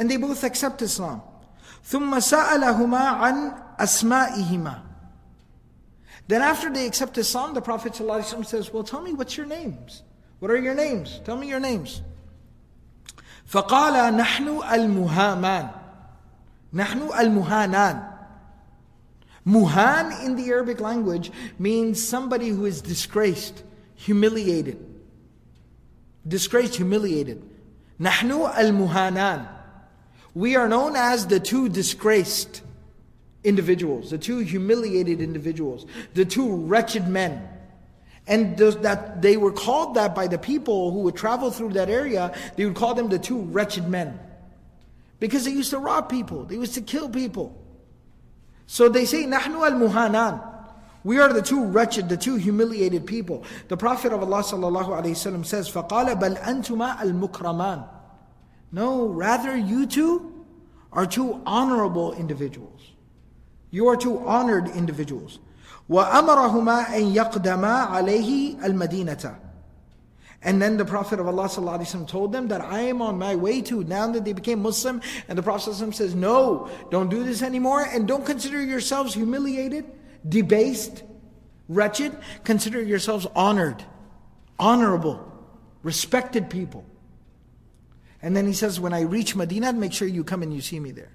[0.00, 1.22] And they both accept Islam.
[1.84, 4.82] ثُمَّ سَأَلَهُمَا عَنْ asma'ihima.
[6.28, 10.02] Then after they accept Islam, the Prophet ﷺ says, well, tell me what's your names?
[10.40, 11.20] What are your names?
[11.24, 12.02] Tell me your names.
[13.48, 15.70] فقال نحن المهامان
[16.74, 18.12] نحن المهانان
[19.46, 23.62] Muhan in the Arabic language means somebody who is disgraced,
[23.94, 24.84] humiliated.
[26.26, 27.40] Disgraced, humiliated.
[28.00, 29.46] نحن المهانان
[30.34, 32.62] We are known as the two disgraced
[33.42, 37.48] individuals, the two humiliated individuals, the two wretched men.
[38.26, 42.34] And that they were called that by the people who would travel through that area,
[42.56, 44.18] they would call them the two wretched men.
[45.20, 47.56] Because they used to rob people, they used to kill people.
[48.66, 50.52] So they say, Nahnu al muhanan.
[51.04, 53.44] We are the two wretched, the two humiliated people.
[53.68, 57.88] The Prophet of Allah sallallahu says, فَقَالَ بَلْ أَنْتُمَا الْمُكْرَمَانِ
[58.72, 60.44] No, rather you two
[60.92, 62.92] are two honorable individuals.
[63.70, 65.38] You are two honored individuals.
[65.90, 69.38] وَأَمَرَهُمَا أَن يَقْدَمَا عَلَيْهِ الْمَدِينَةَ
[70.42, 73.60] and then the Prophet of Allah ﷺ told them that I am on my way
[73.62, 77.42] to, now that they became Muslim, and the Prophet ﷺ says, no, don't do this
[77.42, 79.86] anymore, and don't consider yourselves humiliated,
[80.28, 81.02] debased,
[81.68, 82.16] wretched.
[82.44, 83.82] Consider yourselves honored,
[84.58, 85.32] honorable,
[85.82, 86.84] respected people.
[88.21, 90.79] And then he says, when I reach Medina, make sure you come and you see
[90.79, 91.11] me there.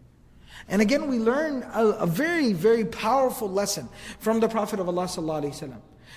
[0.69, 3.89] And again, we learn a, a very, very powerful lesson
[4.19, 5.09] from the Prophet of Allah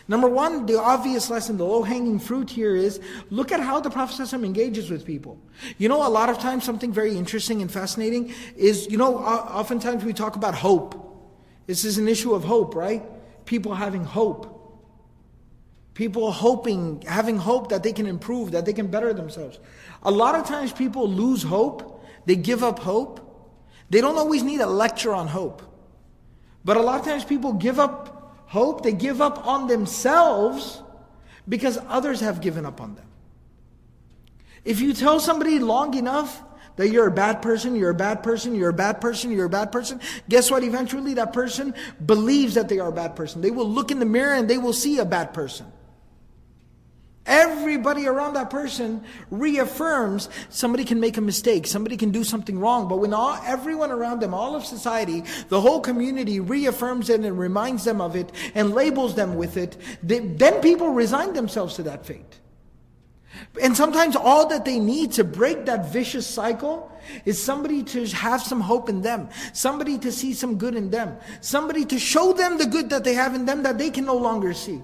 [0.07, 4.33] Number one, the obvious lesson, the low-hanging fruit here is, look at how the Prophet
[4.33, 5.39] engages with people.
[5.77, 10.03] You know, a lot of times something very interesting and fascinating is, you know, oftentimes
[10.03, 10.95] we talk about hope.
[11.67, 13.03] This is an issue of hope, right?
[13.45, 14.59] People having hope.
[15.93, 19.59] People hoping, having hope that they can improve, that they can better themselves.
[20.03, 23.25] A lot of times people lose hope, they give up hope,
[23.89, 25.61] they don't always need a lecture on hope.
[26.63, 30.81] But a lot of times people give up hope, they give up on themselves
[31.47, 33.05] because others have given up on them.
[34.63, 36.43] If you tell somebody long enough
[36.75, 39.49] that you're a bad person, you're a bad person, you're a bad person, you're a
[39.49, 40.63] bad person, guess what?
[40.63, 41.73] Eventually that person
[42.05, 43.41] believes that they are a bad person.
[43.41, 45.65] They will look in the mirror and they will see a bad person.
[47.30, 52.88] Everybody around that person reaffirms somebody can make a mistake, somebody can do something wrong.
[52.88, 57.38] But when all, everyone around them, all of society, the whole community reaffirms it and
[57.38, 61.84] reminds them of it and labels them with it, they, then people resign themselves to
[61.84, 62.39] that fate.
[63.61, 66.91] And sometimes all that they need to break that vicious cycle
[67.25, 71.15] is somebody to have some hope in them, somebody to see some good in them,
[71.41, 74.15] somebody to show them the good that they have in them that they can no
[74.15, 74.82] longer see.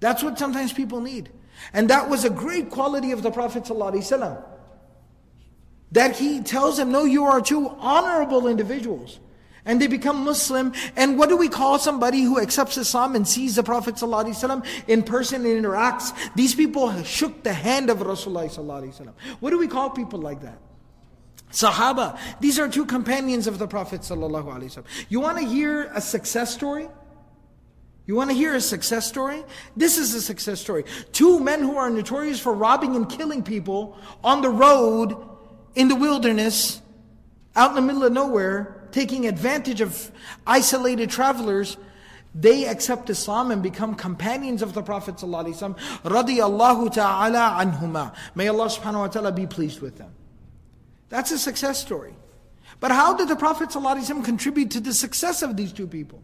[0.00, 1.30] That's what sometimes people need.
[1.73, 4.43] And that was a great quality of the Prophet ﷺ.
[5.91, 9.19] That he tells them, no, you are two honorable individuals.
[9.65, 10.73] And they become Muslim.
[10.95, 15.03] And what do we call somebody who accepts Islam and sees the Prophet ﷺ in
[15.03, 16.13] person and interacts?
[16.35, 19.13] These people shook the hand of Rasulullah ﷺ.
[19.39, 20.59] What do we call people like that?
[21.51, 22.19] Sahaba.
[22.39, 24.83] These are two companions of the Prophet ﷺ.
[25.09, 26.87] You want to hear a success story?
[28.06, 29.42] You want to hear a success story?
[29.76, 30.84] This is a success story.
[31.12, 35.16] Two men who are notorious for robbing and killing people on the road,
[35.74, 36.82] in the wilderness,
[37.56, 40.12] out in the middle of nowhere, taking advantage of
[40.46, 41.78] isolated travelers,
[42.34, 45.78] they accept Islam and become companions of the Prophet ﷺ.
[46.02, 48.14] Radiallahu ta'ala anhuma.
[48.34, 50.12] May Allah subhanahu wa ta'ala be pleased with them.
[51.08, 52.14] That's a success story.
[52.80, 56.22] But how did the Prophet ﷺ contribute to the success of these two people?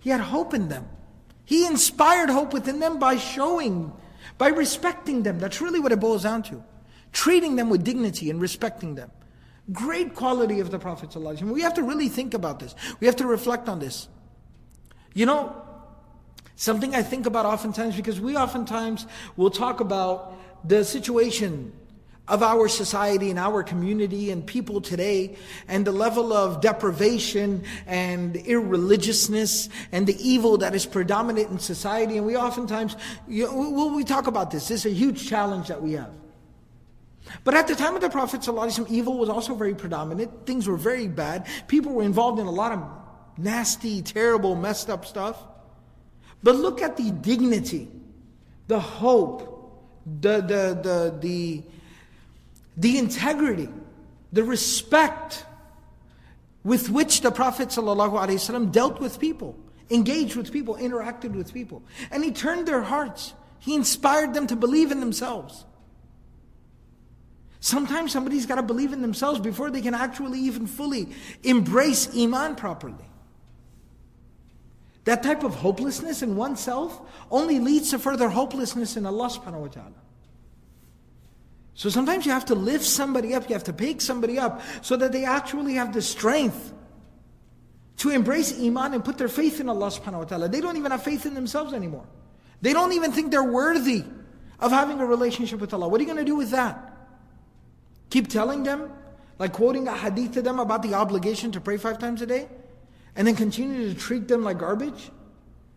[0.00, 0.88] He had hope in them.
[1.44, 3.92] He inspired hope within them by showing,
[4.38, 5.38] by respecting them.
[5.38, 6.62] That's really what it boils down to.
[7.12, 9.10] Treating them with dignity and respecting them.
[9.72, 11.14] Great quality of the Prophet.
[11.42, 12.74] We have to really think about this.
[13.00, 14.08] We have to reflect on this.
[15.14, 15.54] You know,
[16.56, 20.34] something I think about oftentimes because we oftentimes will talk about
[20.66, 21.72] the situation
[22.28, 28.36] of our society and our community and people today and the level of deprivation and
[28.36, 32.16] irreligiousness and the evil that is predominant in society.
[32.16, 32.96] And we oftentimes,
[33.26, 34.68] you know, we talk about this.
[34.68, 36.10] This is a huge challenge that we have.
[37.44, 40.46] But at the time of the Prophet ﷺ, evil was also very predominant.
[40.46, 41.46] Things were very bad.
[41.66, 42.82] People were involved in a lot of
[43.36, 45.36] nasty, terrible, messed up stuff.
[46.42, 47.88] But look at the dignity,
[48.66, 49.48] the hope,
[50.20, 51.62] the, the, the, the,
[52.76, 53.68] the integrity,
[54.32, 55.44] the respect
[56.64, 59.58] with which the Prophet ﷺ dealt with people,
[59.90, 61.82] engaged with people, interacted with people.
[62.10, 63.34] And he turned their hearts.
[63.58, 65.64] He inspired them to believe in themselves.
[67.60, 71.08] Sometimes somebody's got to believe in themselves before they can actually even fully
[71.44, 73.04] embrace Iman properly.
[75.04, 77.00] That type of hopelessness in oneself
[77.30, 79.92] only leads to further hopelessness in Allah subhanahu wa ta'ala.
[81.74, 84.96] So sometimes you have to lift somebody up, you have to pick somebody up so
[84.96, 86.72] that they actually have the strength
[87.98, 90.48] to embrace Iman and put their faith in Allah subhanahu wa ta'ala.
[90.48, 92.06] They don't even have faith in themselves anymore.
[92.60, 94.04] They don't even think they're worthy
[94.60, 95.88] of having a relationship with Allah.
[95.88, 96.92] What are you going to do with that?
[98.10, 98.92] Keep telling them,
[99.38, 102.48] like quoting a hadith to them about the obligation to pray five times a day,
[103.16, 105.10] and then continue to treat them like garbage?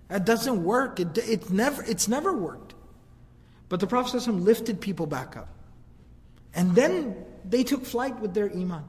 [0.09, 0.99] That doesn't work.
[0.99, 2.75] It, it never, it's never worked.
[3.69, 5.54] But the Prophet lifted people back up.
[6.55, 7.15] And then
[7.47, 8.83] they took flight with their iman.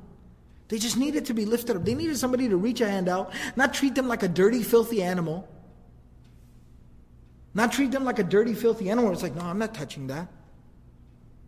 [0.69, 1.85] They just needed to be lifted up.
[1.85, 5.03] They needed somebody to reach a hand out, not treat them like a dirty, filthy
[5.03, 5.49] animal.
[7.55, 9.13] Not treat them like a dirty, filthy animal.
[9.13, 10.29] It's like, no, I'm not touching that.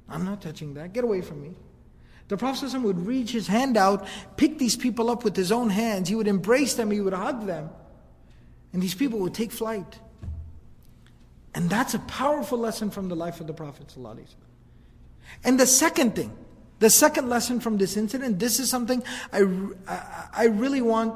[0.08, 0.92] I'm not touching that.
[0.92, 1.54] Get away from me.
[2.28, 4.06] The Prophet would reach his hand out,
[4.36, 6.08] pick these people up with his own hands.
[6.08, 7.70] He would embrace them, he would hug them.
[8.72, 9.98] And these people would take flight.
[11.54, 13.92] And that's a powerful lesson from the life of the Prophet.
[13.96, 14.34] ﷺ.
[15.44, 16.36] And the second thing,
[16.78, 19.02] the second lesson from this incident, this is something
[19.32, 19.44] I,
[20.32, 21.14] I, really want,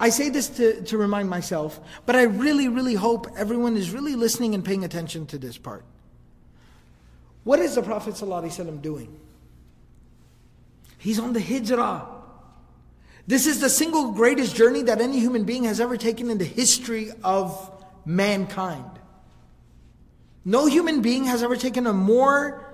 [0.00, 4.14] I say this to, to remind myself, but I really, really hope everyone is really
[4.14, 5.84] listening and paying attention to this part.
[7.44, 9.20] What is the Prophet ﷺ doing?
[10.98, 12.06] He's on the hijrah.
[13.26, 16.44] This is the single greatest journey that any human being has ever taken in the
[16.44, 17.70] history of
[18.06, 18.90] mankind.
[20.46, 22.73] No human being has ever taken a more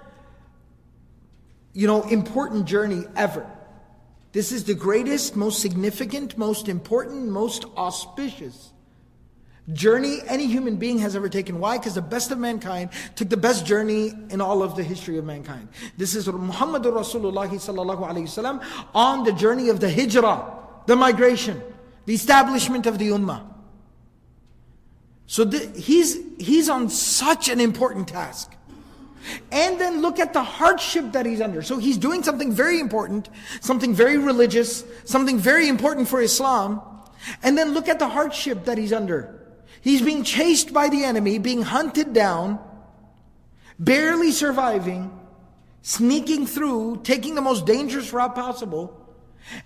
[1.73, 3.49] you know, important journey ever.
[4.33, 8.73] This is the greatest, most significant, most important, most auspicious
[9.73, 11.59] journey any human being has ever taken.
[11.59, 11.79] Why?
[11.79, 15.25] Because the best of mankind took the best journey in all of the history of
[15.25, 15.69] mankind.
[15.97, 18.65] This is Muhammad Rasulullah sallallahu alaihi wasallam
[18.95, 21.63] on the journey of the hijrah, the migration,
[22.07, 23.47] the establishment of the ummah.
[25.27, 28.53] So the, he's, he's on such an important task.
[29.53, 31.63] And then look at the hardship that he's under.
[31.63, 33.29] So he's doing something very important,
[33.61, 36.81] something very religious, something very important for Islam.
[37.43, 39.37] And then look at the hardship that he's under.
[39.83, 42.59] He's being chased by the enemy, being hunted down,
[43.79, 45.11] barely surviving,
[45.83, 48.97] sneaking through, taking the most dangerous route possible.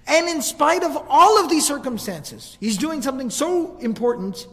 [0.06, 4.46] And in spite of all of these circumstances, he's doing something so important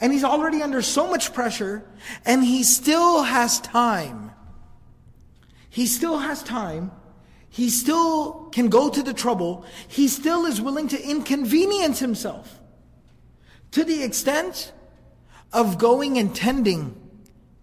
[0.00, 1.84] and he's already under so much pressure
[2.24, 4.31] and he still has time.
[5.72, 6.92] He still has time.
[7.48, 9.64] He still can go to the trouble.
[9.88, 12.60] He still is willing to inconvenience himself
[13.70, 14.70] to the extent
[15.50, 16.94] of going and tending,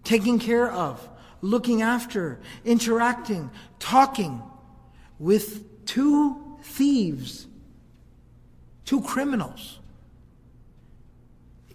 [0.03, 1.07] taking care of,
[1.41, 4.41] looking after, interacting, talking
[5.20, 7.45] with two thieves,
[8.86, 9.78] two criminals.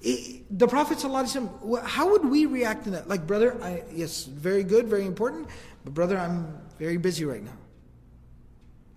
[0.03, 1.01] the Prophet
[1.85, 3.09] how would we react to that?
[3.09, 5.49] Like, brother, I, yes, very good, very important,
[5.85, 7.57] but brother, I'm very busy right now.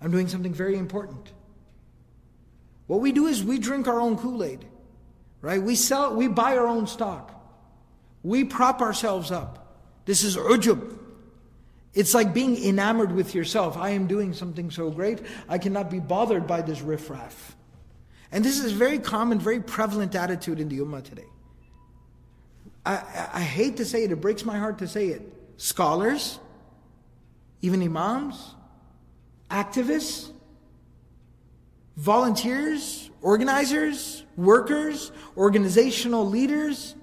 [0.02, 1.32] I'm doing something very important.
[2.88, 4.66] What we do is we drink our own Kool Aid,
[5.42, 5.62] right?
[5.62, 7.34] We sell, we buy our own stock.
[8.24, 9.76] We prop ourselves up.
[10.06, 10.98] This is ujub.
[11.94, 13.76] It's like being enamored with yourself.
[13.76, 15.20] I am doing something so great,
[15.50, 17.56] I cannot be bothered by this riffraff.
[18.32, 21.26] And this is a very common, very prevalent attitude in the Ummah today.
[22.86, 25.22] I, I hate to say it, it breaks my heart to say it.
[25.58, 26.40] Scholars,
[27.62, 28.56] even Imams,
[29.50, 30.32] activists,
[31.96, 36.96] volunteers, organizers, workers, organizational leaders,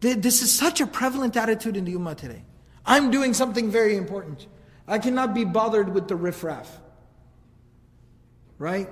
[0.00, 2.42] this is such a prevalent attitude in the Ummah today.
[2.84, 4.46] I'm doing something very important.
[4.86, 6.80] I cannot be bothered with the riffraff.
[8.58, 8.88] Right?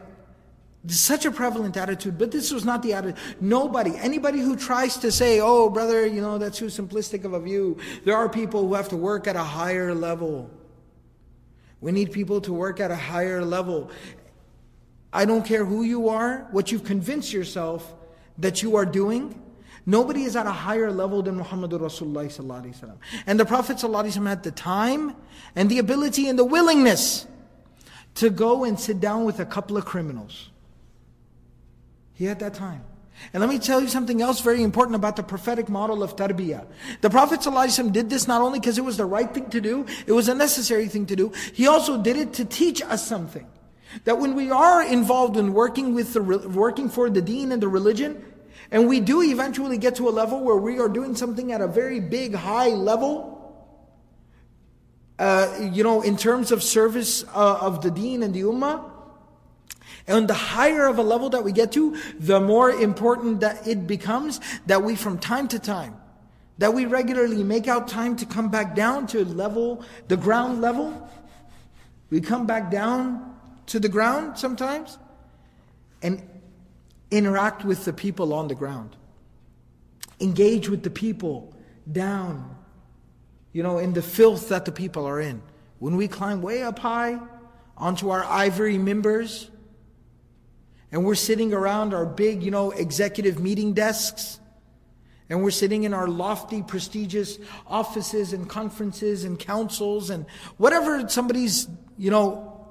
[0.87, 3.17] Such a prevalent attitude, but this was not the attitude.
[3.41, 7.41] Nobody, anybody who tries to say, oh, brother, you know, that's too simplistic of a
[7.41, 7.79] view.
[8.05, 10.51] There are people who have to work at a higher level.
[11.81, 13.91] We need people to work at a higher level.
[15.13, 17.95] I don't care who you are, what you've convinced yourself
[18.39, 19.41] that you are doing,
[19.87, 25.15] Nobody is at a higher level than Muhammadur Rasulullah And the Prophet had the time
[25.55, 27.27] and the ability and the willingness
[28.15, 30.51] to go and sit down with a couple of criminals.
[32.15, 32.85] He had that time.
[33.33, 36.67] And let me tell you something else very important about the prophetic model of tarbiyah.
[37.01, 39.87] The Prophet ﷺ did this not only because it was the right thing to do,
[40.07, 43.47] it was a necessary thing to do, he also did it to teach us something.
[44.05, 47.69] That when we are involved in working with the, working for the deen and the
[47.69, 48.25] religion,
[48.71, 51.69] and we do eventually get to a level where we are doing something at a
[51.69, 53.31] very big, high level.
[55.17, 58.91] Uh, you know, in terms of service uh, of the deen and the ummah.
[60.07, 63.87] And the higher of a level that we get to, the more important that it
[63.87, 65.97] becomes that we from time to time,
[66.59, 71.09] that we regularly make out time to come back down to level, the ground level.
[72.11, 73.35] We come back down
[73.67, 74.99] to the ground sometimes
[76.03, 76.23] and
[77.15, 78.97] Interact with the people on the ground.
[80.19, 81.55] Engage with the people
[81.93, 82.57] down,
[83.53, 85.41] you know, in the filth that the people are in.
[85.79, 87.21] When we climb way up high
[87.77, 89.49] onto our ivory members,
[90.95, 94.39] and we're sitting around our big, you know, executive meeting desks,
[95.29, 97.37] and we're sitting in our lofty, prestigious
[97.67, 100.25] offices and conferences and councils and
[100.57, 101.67] whatever somebody's,
[101.99, 102.65] you know,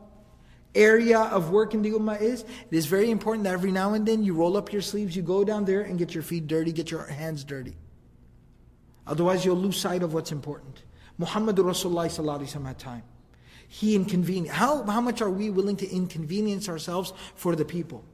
[0.73, 4.05] area of work in the Ummah is, it is very important that every now and
[4.05, 6.71] then you roll up your sleeves, you go down there and get your feet dirty,
[6.71, 7.75] get your hands dirty.
[9.05, 10.83] Otherwise, you'll lose sight of what's important.
[11.17, 13.03] Muhammad Rasulullah had time.
[13.67, 14.53] He inconvenienced.
[14.53, 18.05] How, how much are we willing to inconvenience ourselves for the people?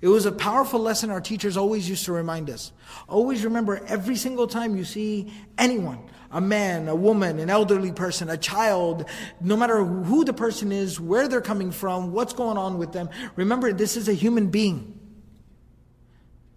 [0.00, 2.72] It was a powerful lesson our teachers always used to remind us.
[3.08, 8.28] Always remember every single time you see anyone, a man, a woman, an elderly person,
[8.28, 9.06] a child,
[9.40, 13.08] no matter who the person is, where they're coming from, what's going on with them,
[13.36, 14.98] remember this is a human being.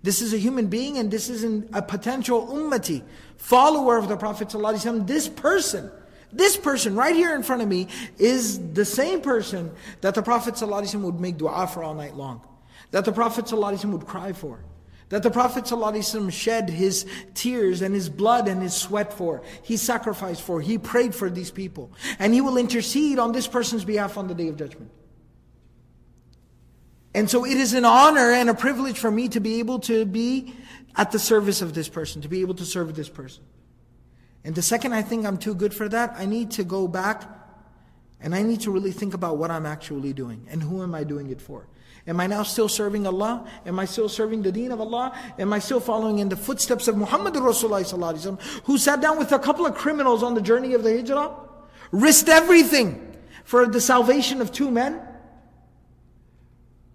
[0.01, 3.03] This is a human being and this is a potential ummati,
[3.37, 5.07] follower of the Prophet ﷺ.
[5.07, 5.91] This person,
[6.31, 7.87] this person right here in front of me
[8.17, 9.71] is the same person
[10.01, 12.41] that the Prophet ﷺ would make dua for all night long
[12.91, 14.63] that the Prophet ﷺ would cry for,
[15.09, 19.77] that the Prophet ﷺ shed his tears and his blood and his sweat for, he
[19.77, 24.17] sacrificed for, he prayed for these people, and he will intercede on this person's behalf
[24.17, 24.91] on the day of judgment.
[27.13, 30.05] And so it is an honor and a privilege for me to be able to
[30.05, 30.53] be
[30.95, 33.43] at the service of this person, to be able to serve this person.
[34.43, 37.23] And the second I think I'm too good for that, I need to go back
[38.21, 41.03] and I need to really think about what I'm actually doing and who am I
[41.03, 41.67] doing it for.
[42.09, 43.47] Am I now still serving Allah?
[43.67, 45.15] Am I still serving the deen of Allah?
[45.37, 49.37] Am I still following in the footsteps of Muhammad Rasulullah who sat down with a
[49.37, 51.35] couple of criminals on the journey of the hijrah?
[51.91, 54.99] Risked everything for the salvation of two men?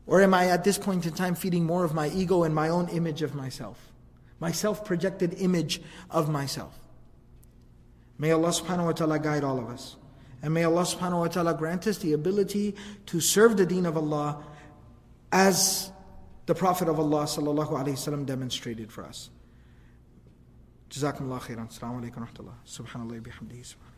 [0.08, 2.68] Or am I at this point in time feeding more of my ego and my
[2.68, 3.92] own image of myself?
[4.40, 6.76] My self projected image of myself.
[8.18, 9.94] May Allah subhanahu wa ta'ala guide all of us.
[10.42, 12.74] And may Allah subhanahu wa ta'ala grant us the ability
[13.06, 14.44] to serve the deen of Allah
[15.33, 15.91] as
[16.45, 19.29] the Prophet of Allah sallallahu alayhi wasallam demonstrated for us.
[20.91, 23.92] جزاكم الله خيرا السلام عليكم ورحمة الله سبحان الله بحمده سبحانه